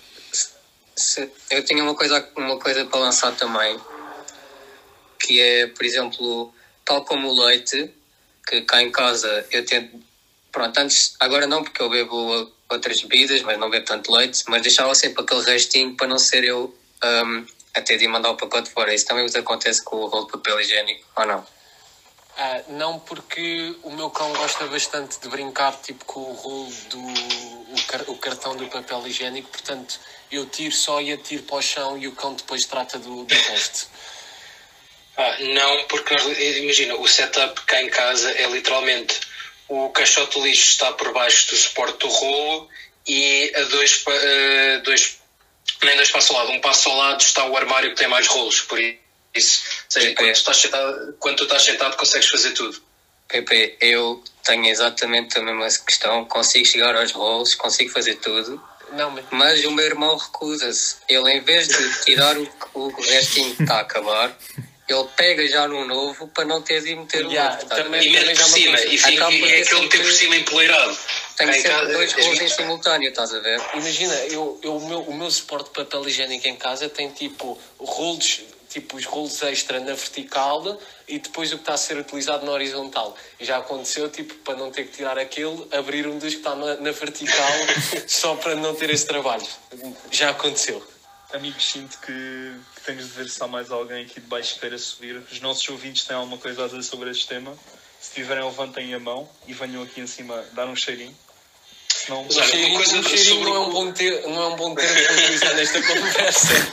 se- 0.97 1.31
eu 1.51 1.65
tinha 1.65 1.81
uma 1.85 1.95
coisa, 1.95 2.29
uma 2.37 2.59
coisa 2.59 2.85
para 2.87 2.99
lançar 2.99 3.37
também, 3.37 3.81
que 5.21 5.41
é, 5.41 5.69
por 5.69 5.85
exemplo, 5.85 6.53
tal 6.85 7.05
como 7.05 7.29
o 7.29 7.45
leite, 7.47 7.95
que 8.47 8.63
cá 8.63 8.83
em 8.83 8.91
casa 8.91 9.47
eu 9.51 9.65
tento. 9.65 10.01
Pronto, 10.53 10.79
antes, 10.79 11.15
agora 11.21 11.47
não, 11.47 11.63
porque 11.63 11.83
eu 11.83 11.91
bebo 11.91 12.51
outras 12.71 13.03
bebidas, 13.03 13.43
mas 13.43 13.59
não 13.59 13.69
bebo 13.69 13.85
tanto 13.85 14.11
leite, 14.13 14.43
mas 14.49 14.63
deixava 14.63 14.95
sempre 14.95 15.23
aquele 15.23 15.43
restinho 15.43 15.95
para 15.97 16.07
não 16.07 16.19
ser 16.19 16.45
eu 16.45 16.75
hum, 17.05 17.47
a 17.75 17.81
ter 17.83 17.99
de 17.99 18.09
mandar 18.09 18.31
o 18.31 18.37
pacote 18.37 18.71
fora. 18.71 18.95
Isso 18.95 19.05
também 19.05 19.25
vos 19.27 19.37
acontece 19.37 19.83
com 19.85 19.97
o 19.97 20.07
rolo 20.07 20.27
de 20.27 20.33
papel 20.33 20.59
higiênico, 20.61 21.05
ou 21.17 21.27
não? 21.27 21.47
Ah, 22.39 22.63
não, 22.69 22.99
porque 22.99 23.75
o 23.83 23.91
meu 23.91 24.11
cão 24.11 24.33
gosta 24.35 24.67
bastante 24.67 25.19
de 25.21 25.29
brincar 25.29 25.73
tipo, 25.81 26.05
com 26.05 26.21
o 26.21 26.33
rolo 26.33 26.71
do 26.91 26.99
o, 27.01 27.83
car- 27.89 28.05
o 28.09 28.17
cartão 28.19 28.57
do 28.57 28.67
papel 28.69 29.07
higiênico, 29.07 29.49
portanto 29.49 29.99
eu 30.31 30.45
tiro 30.47 30.75
só 30.75 31.01
e 31.01 31.13
atiro 31.13 31.43
para 31.45 31.57
o 31.57 31.63
chão 31.63 31.97
e 31.99 32.07
o 32.09 32.13
cão 32.13 32.35
depois 32.35 32.65
trata 32.67 32.99
do, 32.99 33.25
do 33.25 33.35
resto. 33.35 33.89
Ah, 35.17 35.37
não, 35.41 35.85
porque 35.85 36.15
nós- 36.15 36.39
imagina, 36.39 36.95
o 36.97 37.07
setup 37.09 37.61
cá 37.63 37.83
em 37.83 37.89
casa 37.89 38.31
é 38.33 38.47
literalmente 38.49 39.19
o 39.69 39.89
caixote 39.91 40.39
de 40.39 40.47
lixo 40.47 40.69
está 40.71 40.93
por 40.93 41.13
baixo 41.13 41.49
do 41.51 41.57
suporte 41.57 41.99
do 42.01 42.09
rolo 42.09 42.69
e 43.07 43.53
a 43.57 43.63
dois, 43.65 44.05
eh, 44.09 44.79
dois 44.85 45.19
nem 45.83 45.97
dois 45.97 46.11
passos 46.11 46.31
ao 46.31 46.37
lado, 46.45 46.53
um 46.53 46.61
passo 46.61 46.89
ao 46.89 46.97
lado 46.97 47.21
está 47.21 47.45
o 47.47 47.57
armário 47.57 47.91
que 47.91 47.97
tem 47.97 48.09
mais 48.09 48.27
rolos, 48.27 48.61
por 48.63 48.79
isso, 48.79 49.63
ou 49.67 49.91
seja, 49.91 50.15
quando 50.15 50.29
tu 50.33 50.37
estás 50.39 50.57
sentado, 50.59 51.17
quando 51.19 51.37
tu 51.37 51.45
estás 51.45 51.63
sentado 51.63 51.97
consegues 51.97 52.29
fazer 52.29 52.53
tudo. 52.53 52.81
Pepe, 53.29 53.77
eu 53.81 54.23
tenho 54.45 54.67
exatamente 54.67 55.37
a 55.39 55.43
mesma 55.43 55.67
questão. 55.85 56.25
Consigo 56.27 56.65
chegar 56.65 56.95
aos 56.95 57.11
rolos, 57.11 57.55
consigo 57.57 57.91
fazer 57.91 58.15
tudo, 58.17 58.63
Não, 58.93 59.11
mas 59.11 59.25
mas 59.33 59.65
o 59.65 59.71
meu 59.73 59.85
irmão 59.85 60.17
recusa-se. 60.17 60.97
Ele, 61.09 61.29
em 61.33 61.41
vez 61.41 61.67
de 61.67 62.05
tirar 62.05 62.39
o, 62.39 62.49
o 62.75 62.89
restinho 63.03 63.55
que 63.57 63.63
está 63.65 63.79
a 63.79 63.81
acabar, 63.81 64.37
ele 64.89 65.09
pega 65.17 65.47
já 65.49 65.67
no 65.67 65.85
novo 65.85 66.29
para 66.29 66.45
não 66.45 66.63
ter 66.63 66.83
de 66.83 66.95
meter 66.95 67.27
o 67.27 67.31
Yeah, 67.31 67.51
novo. 67.55 67.63
estás 67.65 67.81
a 67.81 67.85
também-? 67.85 68.07
E 68.07 68.11
mete 68.11 68.25
por 68.27 68.35
já 68.35 68.45
me 68.47 68.53
cima, 68.53 68.81
e 68.81 68.99
fica, 68.99 69.09
Acaba 69.09 69.31
por 69.31 69.49
e 69.49 69.53
é 69.55 69.63
aquele 69.63 69.81
meter 69.81 70.03
por 70.03 70.13
cima 70.13 70.37
empoleirado. 70.37 70.99
Tenho 71.37 71.51
Cá 71.51 71.57
em 71.59 71.61
sempre 71.63 71.79
casa, 71.79 71.93
dois 71.93 72.15
as 72.15 72.25
rolos 72.25 72.41
em 72.41 72.49
simultâneo, 72.49 73.09
estás 73.09 73.35
a 73.35 73.41
ver? 73.41 73.61
imagina, 73.75 74.15
eu, 74.31 74.61
eu, 74.63 74.77
o, 74.77 74.89
meu, 74.89 75.01
o 75.03 75.15
meu 75.15 75.31
suporte 75.31 75.67
de 75.67 75.71
papel 75.85 76.09
higiênico 76.09 76.49
em 76.49 76.57
casa 76.57 76.89
tem 76.89 77.11
tipo 77.11 77.59
rolos, 77.79 78.41
tipo 78.71 78.97
os 78.97 79.05
rolos 79.05 79.43
extra 79.43 79.79
na 79.81 79.93
vertical 79.95 80.79
e 81.09 81.19
depois 81.19 81.53
o 81.53 81.57
que 81.57 81.63
está 81.63 81.75
a 81.75 81.79
ser 81.79 81.97
utilizado 81.99 82.47
na 82.47 82.53
horizontal. 82.53 83.17
E 83.39 83.45
já 83.45 83.59
aconteceu, 83.59 84.09
tipo, 84.09 84.35
para 84.37 84.57
não 84.57 84.71
ter 84.71 84.85
que 84.85 84.97
tirar 84.97 85.19
aquele, 85.19 85.67
abrir 85.73 86.07
um 86.07 86.19
dos 86.19 86.33
que 86.35 86.41
está 86.41 86.55
na, 86.55 86.77
na 86.77 86.91
vertical 86.91 87.53
só 88.09 88.35
para 88.37 88.55
não 88.55 88.75
ter 88.75 88.91
esse 88.91 89.07
trabalho. 89.07 89.47
Já 90.11 90.31
aconteceu. 90.31 90.83
Amigos, 91.33 91.71
sinto 91.71 91.99
que, 91.99 92.13
que 92.77 92.81
temos 92.85 93.05
de 93.05 93.11
ver 93.11 93.29
se 93.29 93.43
há 93.43 93.47
mais 93.49 93.71
alguém 93.71 94.05
aqui 94.05 94.21
de 94.21 94.27
baixo 94.27 94.55
que 94.55 94.61
queira 94.61 94.79
subir. 94.79 95.17
Os 95.31 95.41
nossos 95.41 95.69
ouvintes 95.69 96.05
têm 96.05 96.17
alguma 96.17 96.39
coisa 96.39 96.65
a 96.65 96.69
dizer 96.69 96.83
sobre 96.85 97.11
este 97.11 97.27
tema. 97.27 97.57
Se 98.01 98.15
tiverem, 98.15 98.45
levantem 98.45 98.95
a 98.95 99.01
mão 99.01 99.29
e 99.47 99.53
venham 99.53 99.83
aqui 99.83 100.01
em 100.01 100.07
cima 100.07 100.45
dar 100.53 100.67
um 100.67 100.77
cheirinho. 100.77 101.17
Senão, 101.89 102.25
Mas 102.25 102.37
olha, 102.37 102.47
Cheirinho, 102.47 102.69
uma 102.69 102.77
coisa 102.85 102.97
um 102.99 103.03
cheirinho 103.03 103.25
sobre 103.35 103.45
não 103.45 103.57
é 103.57 103.59
um 103.61 103.71
bom 103.71 103.93
ter, 103.93 104.23
não 104.29 104.43
é 104.43 104.47
um 104.49 104.57
bom 104.57 104.75
termo 104.75 105.03
para 105.07 105.13
utilizar 105.15 105.55
nesta 105.57 105.83
conversa. 105.83 106.73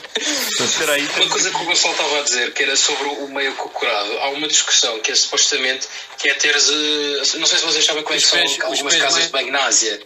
espera 0.63 0.91
aí, 0.93 1.07
Uma 1.07 1.29
coisa 1.29 1.49
que 1.49 1.55
o 1.55 1.65
Gonçalo 1.65 1.93
estava 1.93 2.19
a 2.19 2.21
dizer, 2.23 2.53
que 2.53 2.63
era 2.63 2.75
sobre 2.75 3.07
o 3.07 3.27
meio 3.29 3.55
cocorado, 3.55 4.19
há 4.19 4.29
uma 4.29 4.47
discussão 4.47 4.99
que 4.99 5.11
é 5.11 5.15
supostamente 5.15 5.87
que 6.19 6.29
é 6.29 6.33
teres. 6.35 6.69
eh, 6.69 7.37
Não 7.39 7.47
sei 7.47 7.57
se 7.57 7.65
vocês 7.65 7.85
sabem 7.85 8.03
Os 8.07 8.23
são 8.25 8.39
pés- 8.39 8.61
algumas 8.61 8.95
casas 8.95 9.11
mais- 9.13 9.25
de 9.25 9.31
banho 9.31 9.51
na 9.51 9.65
Ásia. 9.65 9.99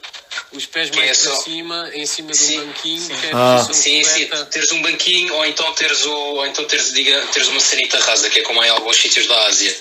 Os 0.53 0.65
pés 0.65 0.89
Que 0.89 0.99
é 0.99 1.05
mais 1.05 1.17
para 1.21 1.31
só- 1.35 1.41
cima, 1.41 1.89
em 1.93 2.05
cima 2.05 2.31
de 2.31 2.37
Sim, 2.37 2.59
um 2.61 2.65
banquinho, 2.67 3.07
que 3.19 3.25
é 3.27 3.31
Ah. 3.33 3.67
Sim, 3.71 4.03
sim, 4.03 4.29
teres 4.49 4.71
um 4.71 4.81
banquinho 4.81 5.33
ou 5.35 5.45
então 5.45 5.71
teres, 5.73 6.05
o, 6.05 6.11
ou 6.13 6.45
então 6.47 6.63
teres, 6.65 6.93
diga, 6.93 7.21
teres 7.33 7.47
uma 7.49 7.59
sanita 7.59 7.99
rasa, 7.99 8.29
que 8.29 8.39
é 8.39 8.43
como 8.43 8.61
há 8.61 8.67
em 8.67 8.69
alguns 8.69 8.95
sítios 8.97 9.27
da 9.27 9.45
Ásia. 9.45 9.75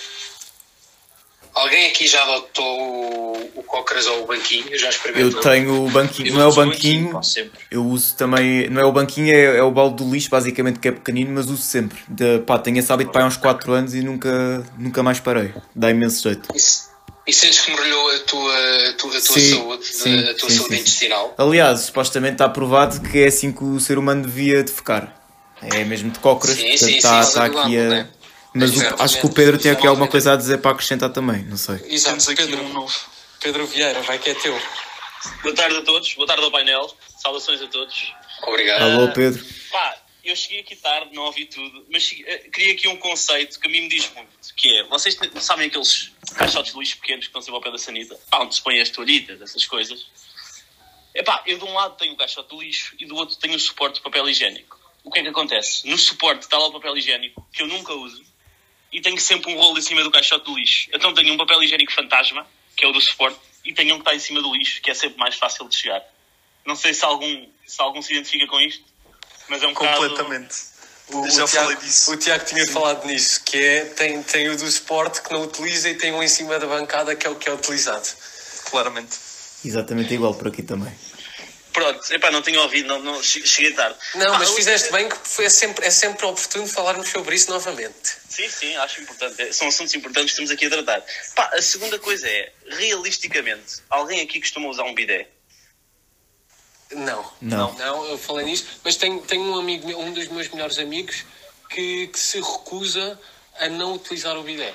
Alguém 1.55 1.87
aqui 1.87 2.07
já 2.07 2.23
adotou 2.23 2.65
o, 2.81 3.51
o 3.55 3.63
cócoras 3.63 4.07
ou 4.07 4.25
o 4.25 4.27
banquinho? 4.27 4.77
Já 4.79 4.91
experimentou? 4.91 5.39
Eu 5.39 5.41
tenho 5.41 5.87
o 5.87 5.91
banquinho, 5.91 6.29
Eu 6.29 6.35
não 6.35 6.43
é 6.43 6.47
o 6.47 6.53
banquinho, 6.53 7.23
sempre. 7.25 7.59
eu 7.71 7.83
uso 7.87 8.15
também, 8.15 8.69
não 8.69 8.83
é 8.83 8.85
o 8.85 8.93
banquinho, 8.93 9.33
é, 9.33 9.57
é 9.59 9.63
o 9.63 9.71
balde 9.71 9.97
do 10.05 10.11
lixo, 10.13 10.29
basicamente, 10.29 10.79
que 10.79 10.89
é 10.89 10.93
pequenino, 10.93 11.33
mas 11.33 11.47
uso 11.49 11.63
sempre. 11.63 11.99
De, 12.09 12.41
pá, 12.41 12.59
tenho 12.59 12.79
esse 12.79 12.93
hábito 12.93 13.11
para 13.11 13.25
há 13.25 13.27
uns 13.27 13.39
4 13.39 13.73
anos 13.73 13.95
e 13.95 14.03
nunca, 14.03 14.63
nunca 14.77 15.03
mais 15.03 15.19
parei. 15.19 15.55
Dá 15.75 15.91
imenso 15.91 16.23
jeito. 16.25 16.47
Se- 16.59 16.95
e 17.27 17.33
sentes 17.33 17.61
que 17.61 17.71
melhorou 17.75 18.11
a 18.15 18.19
tua, 18.21 18.55
a 18.89 18.93
tua, 18.95 19.11
a 19.11 19.21
tua 19.21 19.21
Sim, 19.21 19.51
saúde, 19.51 19.85
sim, 19.87 20.19
a 20.29 20.35
tua 20.35 20.49
sim, 20.51 20.57
saúde 20.57 20.69
sim, 20.71 20.75
sim. 20.77 20.81
intestinal? 20.81 21.35
Aliás, 21.37 21.81
supostamente 21.81 22.35
está 22.35 22.49
provado 22.49 23.01
que 23.01 23.19
é 23.25 23.27
assim 23.27 23.53
que 23.53 23.65
o 23.65 23.81
ser 23.81 23.99
humano 23.99 24.23
devia 24.23 24.63
defecar. 24.63 25.15
É 25.63 25.85
mesmo 25.85 26.11
de 26.11 26.19
cócoras, 26.19 26.57
Sim, 26.57 26.69
portanto 26.69 26.89
sim, 26.91 26.97
está 26.97 27.23
sim, 27.23 27.29
está 27.29 27.45
aqui 27.47 27.79
a... 27.79 27.83
né? 27.89 28.09
Mas 28.55 28.77
o- 28.77 29.03
acho 29.03 29.21
que 29.21 29.27
o 29.27 29.31
Pedro 29.31 29.59
tinha 29.59 29.73
aqui 29.75 29.87
alguma 29.87 30.07
coisa 30.09 30.33
a 30.33 30.37
dizer 30.37 30.59
para 30.59 30.71
acrescentar 30.71 31.11
também, 31.11 31.43
não 31.45 31.57
sei. 31.57 31.77
Exato, 31.89 32.11
temos 32.17 32.29
aqui 32.29 32.43
Pedro, 32.47 32.63
um 32.63 32.73
novo. 32.73 32.95
Pedro 33.43 33.67
Vieira, 33.67 34.01
vai 34.03 34.19
que 34.19 34.31
é 34.31 34.35
teu. 34.35 34.59
Boa 35.43 35.55
tarde 35.55 35.77
a 35.79 35.83
todos, 35.83 36.15
boa 36.15 36.27
tarde 36.27 36.43
ao 36.45 36.51
painel, 36.51 36.91
saudações 37.23 37.61
a 37.61 37.67
todos. 37.67 38.13
Obrigado. 38.47 38.83
Alô, 38.83 39.09
Pedro. 39.13 39.45
Pá, 39.71 39.95
eu 40.31 40.37
cheguei 40.37 40.61
aqui 40.61 40.75
tarde, 40.77 41.15
não 41.15 41.25
ouvi 41.25 41.47
tudo, 41.47 41.87
mas 41.91 42.13
eh, 42.27 42.39
queria 42.53 42.75
aqui 42.75 42.89
um 42.89 42.97
conceito 42.97 43.61
que 43.61 43.69
a 43.69 43.71
mim 43.71 43.83
me 43.83 43.89
diz 43.89 44.13
muito, 44.13 44.55
que 44.57 44.69
é, 44.79 44.85
vocês 44.85 45.17
sabem 45.41 45.69
aqueles 45.69 46.13
caixotes 46.37 46.73
de 46.73 46.79
lixo 46.79 46.99
pequenos 46.99 47.25
que 47.25 47.29
estão 47.29 47.41
sempre 47.41 47.57
ao 47.57 47.63
pé 47.63 47.71
da 47.71 47.79
sanita? 47.79 48.19
Pá, 48.31 48.41
onde 48.41 48.55
se 48.55 48.63
põem 48.63 48.81
as 48.81 48.91
toalhitas, 48.91 49.41
essas 49.41 49.65
coisas. 49.65 50.07
Epá, 51.15 51.43
eu 51.47 51.59
de 51.59 51.65
um 51.65 51.73
lado 51.73 51.97
tenho 51.97 52.13
o 52.13 52.17
caixote 52.17 52.55
de 52.55 52.65
lixo 52.65 52.95
e 52.99 53.07
do 53.07 53.15
outro 53.17 53.37
tenho 53.37 53.55
o 53.55 53.59
suporte 53.59 53.97
de 53.97 54.03
papel 54.03 54.29
higiênico. 54.29 54.79
O 55.05 55.11
que 55.11 55.21
é 55.21 55.23
que 55.23 55.29
acontece? 55.29 55.89
No 55.89 55.97
suporte 55.97 56.43
está 56.43 56.59
lá 56.59 56.67
o 56.67 56.73
papel 56.73 56.97
higiênico, 56.97 57.47
que 57.53 57.63
eu 57.63 57.69
nunca 57.69 57.95
uso, 57.95 58.25
e 58.93 59.01
tenho 59.01 59.19
sempre 59.21 59.53
um 59.53 59.57
rolo 59.57 59.79
em 59.79 59.83
cima 59.83 60.03
do 60.03 60.11
caixote 60.11 60.45
do 60.45 60.57
lixo. 60.57 60.89
Então 60.93 61.15
tenho 61.15 61.33
um 61.33 61.37
papel 61.37 61.63
higiênico 61.63 61.93
fantasma, 61.93 62.47
que 62.77 62.85
é 62.85 62.89
o 62.89 62.93
do 62.93 63.01
suporte, 63.01 63.39
e 63.65 63.73
tenho 63.73 63.95
um 63.95 63.99
que 63.99 64.03
está 64.03 64.15
em 64.15 64.19
cima 64.19 64.43
do 64.43 64.53
lixo, 64.55 64.83
que 64.83 64.91
é 64.91 64.95
sempre 64.95 65.19
mais 65.19 65.37
fácil 65.37 65.69
de 65.69 65.77
chegar. 65.77 66.03
Não 66.65 66.75
sei 66.75 66.93
se 66.93 67.05
algum, 67.05 67.47
se 67.65 67.81
algum 67.81 68.03
se 68.03 68.13
identifica 68.13 68.47
com 68.49 68.61
isto, 68.61 68.85
mas 69.49 69.63
é 69.63 69.67
um 69.67 69.75
completamente. 69.75 70.55
O, 71.09 71.29
Já 71.31 71.45
o 71.45 71.49
falei 71.49 71.69
Tiago, 71.77 71.83
disso. 71.87 72.11
O 72.13 72.17
Tiago 72.17 72.45
tinha 72.45 72.67
falado 72.67 73.07
nisso, 73.07 73.41
que 73.45 73.57
é, 73.57 73.85
tem, 73.85 74.23
tem 74.25 74.49
o 74.49 74.57
do 74.57 74.69
suporte 74.71 75.23
que 75.23 75.33
não 75.33 75.43
utiliza 75.43 75.89
e 75.89 75.95
tem 75.95 76.13
um 76.13 76.23
em 76.23 76.27
cima 76.29 76.59
da 76.59 76.67
bancada 76.67 77.15
que 77.15 77.27
é 77.27 77.31
o 77.31 77.37
que 77.37 77.49
é 77.49 77.53
utilizado. 77.53 78.09
Claramente. 78.71 79.17
Exatamente 79.65 80.13
igual 80.15 80.35
por 80.35 80.49
aqui 80.49 80.63
também. 80.63 80.93
Pronto, 81.73 82.11
epá, 82.11 82.31
não 82.31 82.41
tinha 82.41 82.59
ouvido, 82.63 82.89
não, 82.89 82.99
não, 83.03 83.23
che- 83.23 83.47
cheguei 83.47 83.73
tarde. 83.75 83.99
Não, 84.15 84.33
Pá, 84.33 84.39
mas 84.39 84.49
eu- 84.49 84.55
fizeste 84.57 84.91
bem 84.91 85.09
que 85.11 85.17
foi 85.23 85.49
sempre, 85.51 85.85
é 85.87 85.91
sempre 85.91 86.25
oportuno 86.25 86.67
falarmos 86.67 87.09
sobre 87.11 87.37
isso 87.37 87.51
novamente. 87.51 88.17
Sim, 88.31 88.49
sim, 88.49 88.75
acho 88.77 89.03
importante. 89.03 89.41
É, 89.43 89.53
São 89.53 89.69
assuntos 89.69 89.95
importantes 89.95 90.33
que 90.35 90.43
estamos 90.43 90.51
aqui 90.51 90.67
a 90.67 90.71
tratar. 90.71 91.05
Pá, 91.35 91.51
a 91.53 91.61
segunda 91.61 91.99
coisa 91.99 92.27
é, 92.27 92.51
realisticamente, 92.71 93.77
alguém 93.91 94.23
aqui 94.23 94.41
costuma 94.41 94.69
usar 94.69 94.85
um 94.85 94.95
bidé? 94.95 95.29
Não. 96.93 97.25
Não. 97.41 97.73
Não, 97.75 98.05
eu 98.07 98.19
falei 98.19 98.47
nisso, 98.47 98.65
mas 98.85 98.97
tenho, 98.97 99.21
tenho 99.23 99.43
um 99.43 99.59
amigo, 99.59 99.87
meu- 99.87 99.99
um 100.01 100.13
dos 100.13 100.29
meus 100.29 100.49
melhores 100.49 100.79
amigos, 100.79 101.25
que, 101.69 102.07
que 102.09 102.19
se 102.19 102.41
recusa 102.41 103.21
a 103.59 103.69
não 103.69 103.95
utilizar 103.95 104.37
o 104.39 104.43
bidé. 104.43 104.73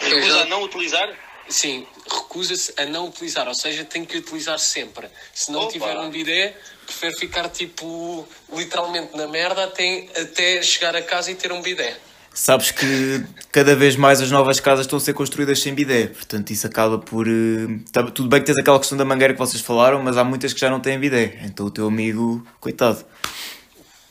Recusa 0.00 0.42
a 0.42 0.44
não 0.46 0.62
utilizar? 0.62 1.08
Sim, 1.48 1.86
recusa-se 2.10 2.72
a 2.76 2.86
não 2.86 3.08
utilizar, 3.08 3.46
ou 3.48 3.54
seja, 3.54 3.84
tem 3.84 4.04
que 4.04 4.16
utilizar 4.16 4.58
sempre. 4.58 5.08
Se 5.34 5.50
não 5.50 5.62
Opa. 5.62 5.72
tiver 5.72 5.98
um 5.98 6.08
bidé, 6.08 6.56
prefere 6.86 7.16
ficar 7.16 7.48
tipo 7.48 8.26
literalmente 8.52 9.16
na 9.16 9.26
merda 9.26 9.64
até, 9.64 10.06
até 10.16 10.62
chegar 10.62 10.94
a 10.94 11.02
casa 11.02 11.30
e 11.30 11.34
ter 11.34 11.50
um 11.52 11.60
bidé. 11.60 11.98
Sabes 12.32 12.70
que 12.70 13.24
cada 13.50 13.74
vez 13.74 13.96
mais 13.96 14.20
as 14.20 14.30
novas 14.30 14.60
casas 14.60 14.86
estão 14.86 14.96
a 14.96 15.00
ser 15.00 15.12
construídas 15.14 15.58
sem 15.60 15.74
bidé, 15.74 16.06
portanto 16.06 16.50
isso 16.50 16.66
acaba 16.66 16.96
por. 16.98 17.26
eh, 17.26 17.80
tá- 17.92 18.04
tudo 18.04 18.28
bem 18.28 18.40
que 18.40 18.46
tens 18.46 18.56
aquela 18.58 18.78
questão 18.78 18.96
da 18.96 19.04
mangueira 19.04 19.32
que 19.34 19.38
vocês 19.38 19.60
falaram, 19.62 20.00
mas 20.02 20.16
há 20.16 20.22
muitas 20.24 20.52
que 20.52 20.60
já 20.60 20.70
não 20.70 20.80
têm 20.80 20.98
bidé, 20.98 21.40
então 21.44 21.66
o 21.66 21.70
teu 21.70 21.86
amigo, 21.88 22.46
coitado, 22.60 23.04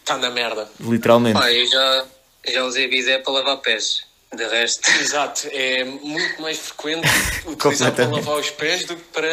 Está 0.02 0.18
na 0.18 0.30
merda. 0.30 0.70
literalmente. 0.80 1.40
Pá, 1.40 1.52
eu 1.52 1.66
já, 1.66 2.06
já 2.54 2.64
usei 2.66 2.88
bidé 2.90 3.20
para 3.20 3.34
lavar 3.34 3.58
pés. 3.58 4.08
De 4.36 4.46
resto, 4.48 4.88
Exato, 5.02 5.48
é 5.52 5.84
muito 5.86 6.40
mais 6.42 6.60
frequente 6.60 7.08
utilizar 7.48 7.92
para 7.94 8.08
lavar 8.10 8.38
os 8.38 8.50
pés 8.52 8.86
do 8.86 8.96
que 8.96 9.02
para, 9.14 9.28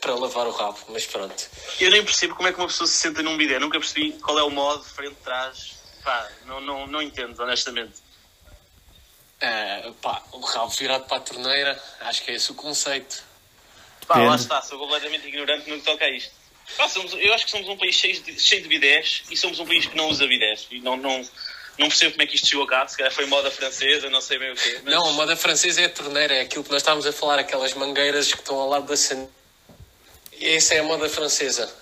para 0.00 0.14
lavar 0.14 0.46
o 0.46 0.50
rabo, 0.50 0.78
mas 0.90 1.06
pronto. 1.06 1.48
Eu 1.80 1.90
nem 1.90 2.04
percebo 2.04 2.34
como 2.34 2.46
é 2.48 2.52
que 2.52 2.58
uma 2.58 2.66
pessoa 2.66 2.86
se 2.86 2.94
senta 2.96 3.22
num 3.22 3.36
bidé. 3.38 3.58
Nunca 3.58 3.78
percebi 3.78 4.12
qual 4.20 4.38
é 4.38 4.42
o 4.42 4.50
modo, 4.50 4.84
frente, 4.84 5.16
trás. 5.24 5.79
Pá, 6.02 6.28
não, 6.46 6.60
não, 6.60 6.86
não 6.86 7.02
entendo, 7.02 7.40
honestamente. 7.42 7.94
Ah, 9.40 9.92
pá, 10.02 10.22
o 10.32 10.40
rabo 10.40 10.68
virado 10.70 11.04
para 11.04 11.16
a 11.16 11.20
torneira, 11.20 11.82
acho 12.00 12.22
que 12.22 12.30
é 12.30 12.34
esse 12.34 12.50
o 12.50 12.54
conceito. 12.54 13.22
Pá, 14.06 14.18
lá 14.18 14.36
está, 14.36 14.60
sou 14.62 14.78
completamente 14.78 15.26
ignorante 15.26 15.70
no 15.70 15.78
que 15.78 15.84
toca 15.84 16.04
a 16.04 16.10
isto. 16.10 16.32
Pá, 16.76 16.88
somos, 16.88 17.12
eu 17.14 17.32
acho 17.32 17.44
que 17.46 17.50
somos 17.50 17.68
um 17.68 17.76
país 17.76 17.94
cheio 17.94 18.20
de, 18.22 18.38
cheio 18.38 18.62
de 18.62 18.68
bidés 18.68 19.22
e 19.30 19.36
somos 19.36 19.58
um 19.58 19.66
país 19.66 19.86
que 19.86 19.96
não 19.96 20.08
usa 20.08 20.26
bidés. 20.26 20.66
E 20.70 20.80
não, 20.80 20.96
não, 20.96 21.22
não 21.78 21.88
percebo 21.88 22.12
como 22.12 22.22
é 22.22 22.26
que 22.26 22.36
isto 22.36 22.48
chegou 22.48 22.66
cá. 22.66 22.86
Se 22.86 22.96
calhar 22.96 23.12
foi 23.12 23.26
moda 23.26 23.50
francesa, 23.50 24.10
não 24.10 24.20
sei 24.20 24.38
bem 24.38 24.52
o 24.52 24.56
quê. 24.56 24.80
Mas... 24.84 24.94
Não, 24.94 25.08
a 25.08 25.12
moda 25.12 25.36
francesa 25.36 25.80
é 25.80 25.84
a 25.86 25.90
torneira, 25.90 26.34
é 26.34 26.40
aquilo 26.42 26.62
que 26.62 26.70
nós 26.70 26.82
estávamos 26.82 27.06
a 27.06 27.12
falar, 27.12 27.38
aquelas 27.38 27.72
mangueiras 27.74 28.32
que 28.32 28.40
estão 28.40 28.56
ao 28.56 28.68
lado 28.68 28.86
da 28.86 28.96
cena. 28.96 29.28
Essa 30.40 30.74
é 30.74 30.80
a 30.80 30.82
moda 30.82 31.08
francesa. 31.08 31.72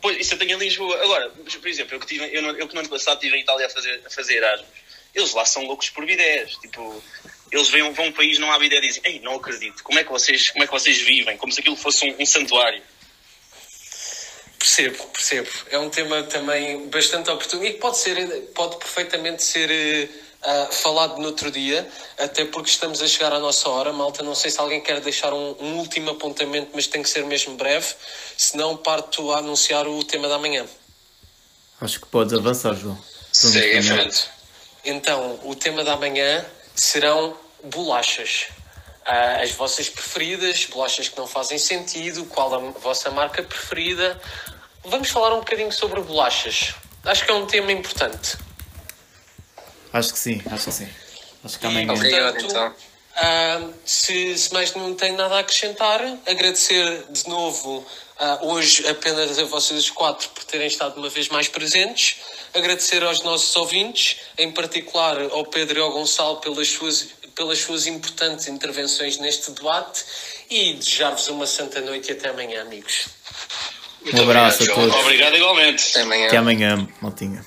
Pois, 0.00 0.18
isso 0.18 0.34
eu 0.34 0.38
tenho 0.38 0.56
em 0.56 0.58
Lisboa. 0.58 1.02
Agora, 1.02 1.30
por 1.30 1.68
exemplo, 1.68 1.94
eu 1.94 2.00
que, 2.00 2.06
tive, 2.06 2.24
eu, 2.32 2.42
eu 2.56 2.68
que 2.68 2.74
no 2.74 2.80
ano 2.80 2.88
passado 2.88 3.16
estive 3.16 3.36
em 3.36 3.40
Itália 3.40 3.66
a 3.66 3.70
fazer, 3.70 4.02
a 4.04 4.10
fazer 4.10 4.36
Erasmus, 4.36 4.68
eles 5.14 5.32
lá 5.32 5.44
são 5.44 5.64
loucos 5.64 5.88
por 5.90 6.04
bidés. 6.04 6.56
Tipo, 6.56 7.02
eles 7.50 7.68
vêm, 7.68 7.90
vão 7.92 8.06
a 8.06 8.08
um 8.08 8.12
país, 8.12 8.38
não 8.38 8.52
há 8.52 8.58
bidé 8.58 8.76
e 8.76 8.80
dizem, 8.80 9.02
ei, 9.04 9.20
não 9.20 9.36
acredito, 9.36 9.82
como 9.82 9.98
é 9.98 10.04
que 10.04 10.10
vocês, 10.10 10.50
como 10.50 10.64
é 10.64 10.66
que 10.66 10.72
vocês 10.72 10.98
vivem? 10.98 11.36
Como 11.36 11.52
se 11.52 11.60
aquilo 11.60 11.76
fosse 11.76 12.06
um, 12.06 12.22
um 12.22 12.26
santuário. 12.26 12.82
Percebo, 14.58 15.06
percebo. 15.08 15.48
É 15.70 15.78
um 15.78 15.88
tema 15.88 16.22
também 16.24 16.88
bastante 16.88 17.30
oportuno 17.30 17.64
e 17.64 17.74
pode, 17.74 17.98
ser, 17.98 18.16
pode 18.54 18.78
perfeitamente 18.78 19.42
ser 19.42 20.10
ah, 20.48 20.68
falado 20.70 21.18
no 21.18 21.26
outro 21.26 21.50
dia, 21.50 21.88
até 22.16 22.44
porque 22.44 22.70
estamos 22.70 23.02
a 23.02 23.08
chegar 23.08 23.32
à 23.32 23.40
nossa 23.40 23.68
hora. 23.68 23.92
Malta, 23.92 24.22
não 24.22 24.32
sei 24.32 24.48
se 24.48 24.60
alguém 24.60 24.80
quer 24.80 25.00
deixar 25.00 25.34
um, 25.34 25.56
um 25.58 25.78
último 25.78 26.10
apontamento, 26.10 26.70
mas 26.72 26.86
tem 26.86 27.02
que 27.02 27.08
ser 27.08 27.24
mesmo 27.24 27.56
breve, 27.56 27.92
senão 28.36 28.76
parto 28.76 29.32
a 29.32 29.38
anunciar 29.38 29.88
o 29.88 30.04
tema 30.04 30.28
da 30.28 30.38
manhã. 30.38 30.64
Acho 31.80 31.98
que 31.98 32.06
podes 32.06 32.32
avançar, 32.32 32.74
João. 32.74 32.96
Segue 33.32 33.76
em 33.76 33.82
frente. 33.82 34.28
Então, 34.84 35.40
o 35.42 35.56
tema 35.56 35.82
da 35.82 35.96
manhã 35.96 36.46
serão 36.76 37.36
bolachas. 37.64 38.46
Ah, 39.04 39.40
as 39.42 39.50
vossas 39.50 39.88
preferidas, 39.88 40.64
bolachas 40.66 41.08
que 41.08 41.18
não 41.18 41.26
fazem 41.26 41.58
sentido, 41.58 42.24
qual 42.26 42.54
a 42.54 42.58
vossa 42.78 43.10
marca 43.10 43.42
preferida. 43.42 44.20
Vamos 44.84 45.10
falar 45.10 45.34
um 45.34 45.40
bocadinho 45.40 45.72
sobre 45.72 46.00
bolachas. 46.02 46.72
Acho 47.04 47.24
que 47.24 47.32
é 47.32 47.34
um 47.34 47.46
tema 47.46 47.72
importante. 47.72 48.45
Acho 49.96 50.12
que 50.12 50.18
sim, 50.18 50.42
acho 50.50 50.64
que 50.66 50.72
sim. 50.72 50.88
Acho 51.42 51.58
que 51.58 51.66
amanhã. 51.66 51.92
Obrigado, 51.92 52.38
então. 52.38 52.74
ah, 53.16 53.68
se, 53.84 54.36
se 54.36 54.52
mais 54.52 54.74
não 54.74 54.94
tem 54.94 55.12
nada 55.12 55.36
a 55.36 55.38
acrescentar, 55.38 56.02
agradecer 56.26 57.04
de 57.08 57.26
novo 57.28 57.86
ah, 58.18 58.40
hoje 58.42 58.86
apenas 58.88 59.38
a 59.38 59.44
vocês 59.44 59.88
quatro 59.88 60.28
por 60.30 60.44
terem 60.44 60.66
estado 60.66 60.98
uma 60.98 61.08
vez 61.08 61.28
mais 61.28 61.48
presentes. 61.48 62.16
Agradecer 62.54 63.02
aos 63.02 63.22
nossos 63.22 63.56
ouvintes, 63.56 64.16
em 64.36 64.50
particular 64.52 65.18
ao 65.30 65.46
Pedro 65.46 65.78
e 65.78 65.82
ao 65.82 65.90
Gonçalo 65.90 66.36
pelas 66.38 66.68
suas, 66.68 67.08
pelas 67.34 67.58
suas 67.58 67.86
importantes 67.86 68.48
intervenções 68.48 69.16
neste 69.16 69.50
debate 69.50 70.04
e 70.50 70.74
desejar-vos 70.74 71.28
uma 71.28 71.46
santa 71.46 71.80
noite 71.80 72.10
e 72.10 72.12
até 72.12 72.28
amanhã, 72.28 72.60
amigos. 72.62 73.06
Um 74.12 74.22
abraço 74.22 74.62
a 74.62 74.66
João. 74.66 74.78
todos. 74.78 74.96
Obrigado 75.00 75.36
igualmente. 75.36 75.90
Até 75.90 76.02
amanhã. 76.02 76.26
Até 76.26 76.36
amanhã, 76.36 76.88
maltinha. 77.00 77.42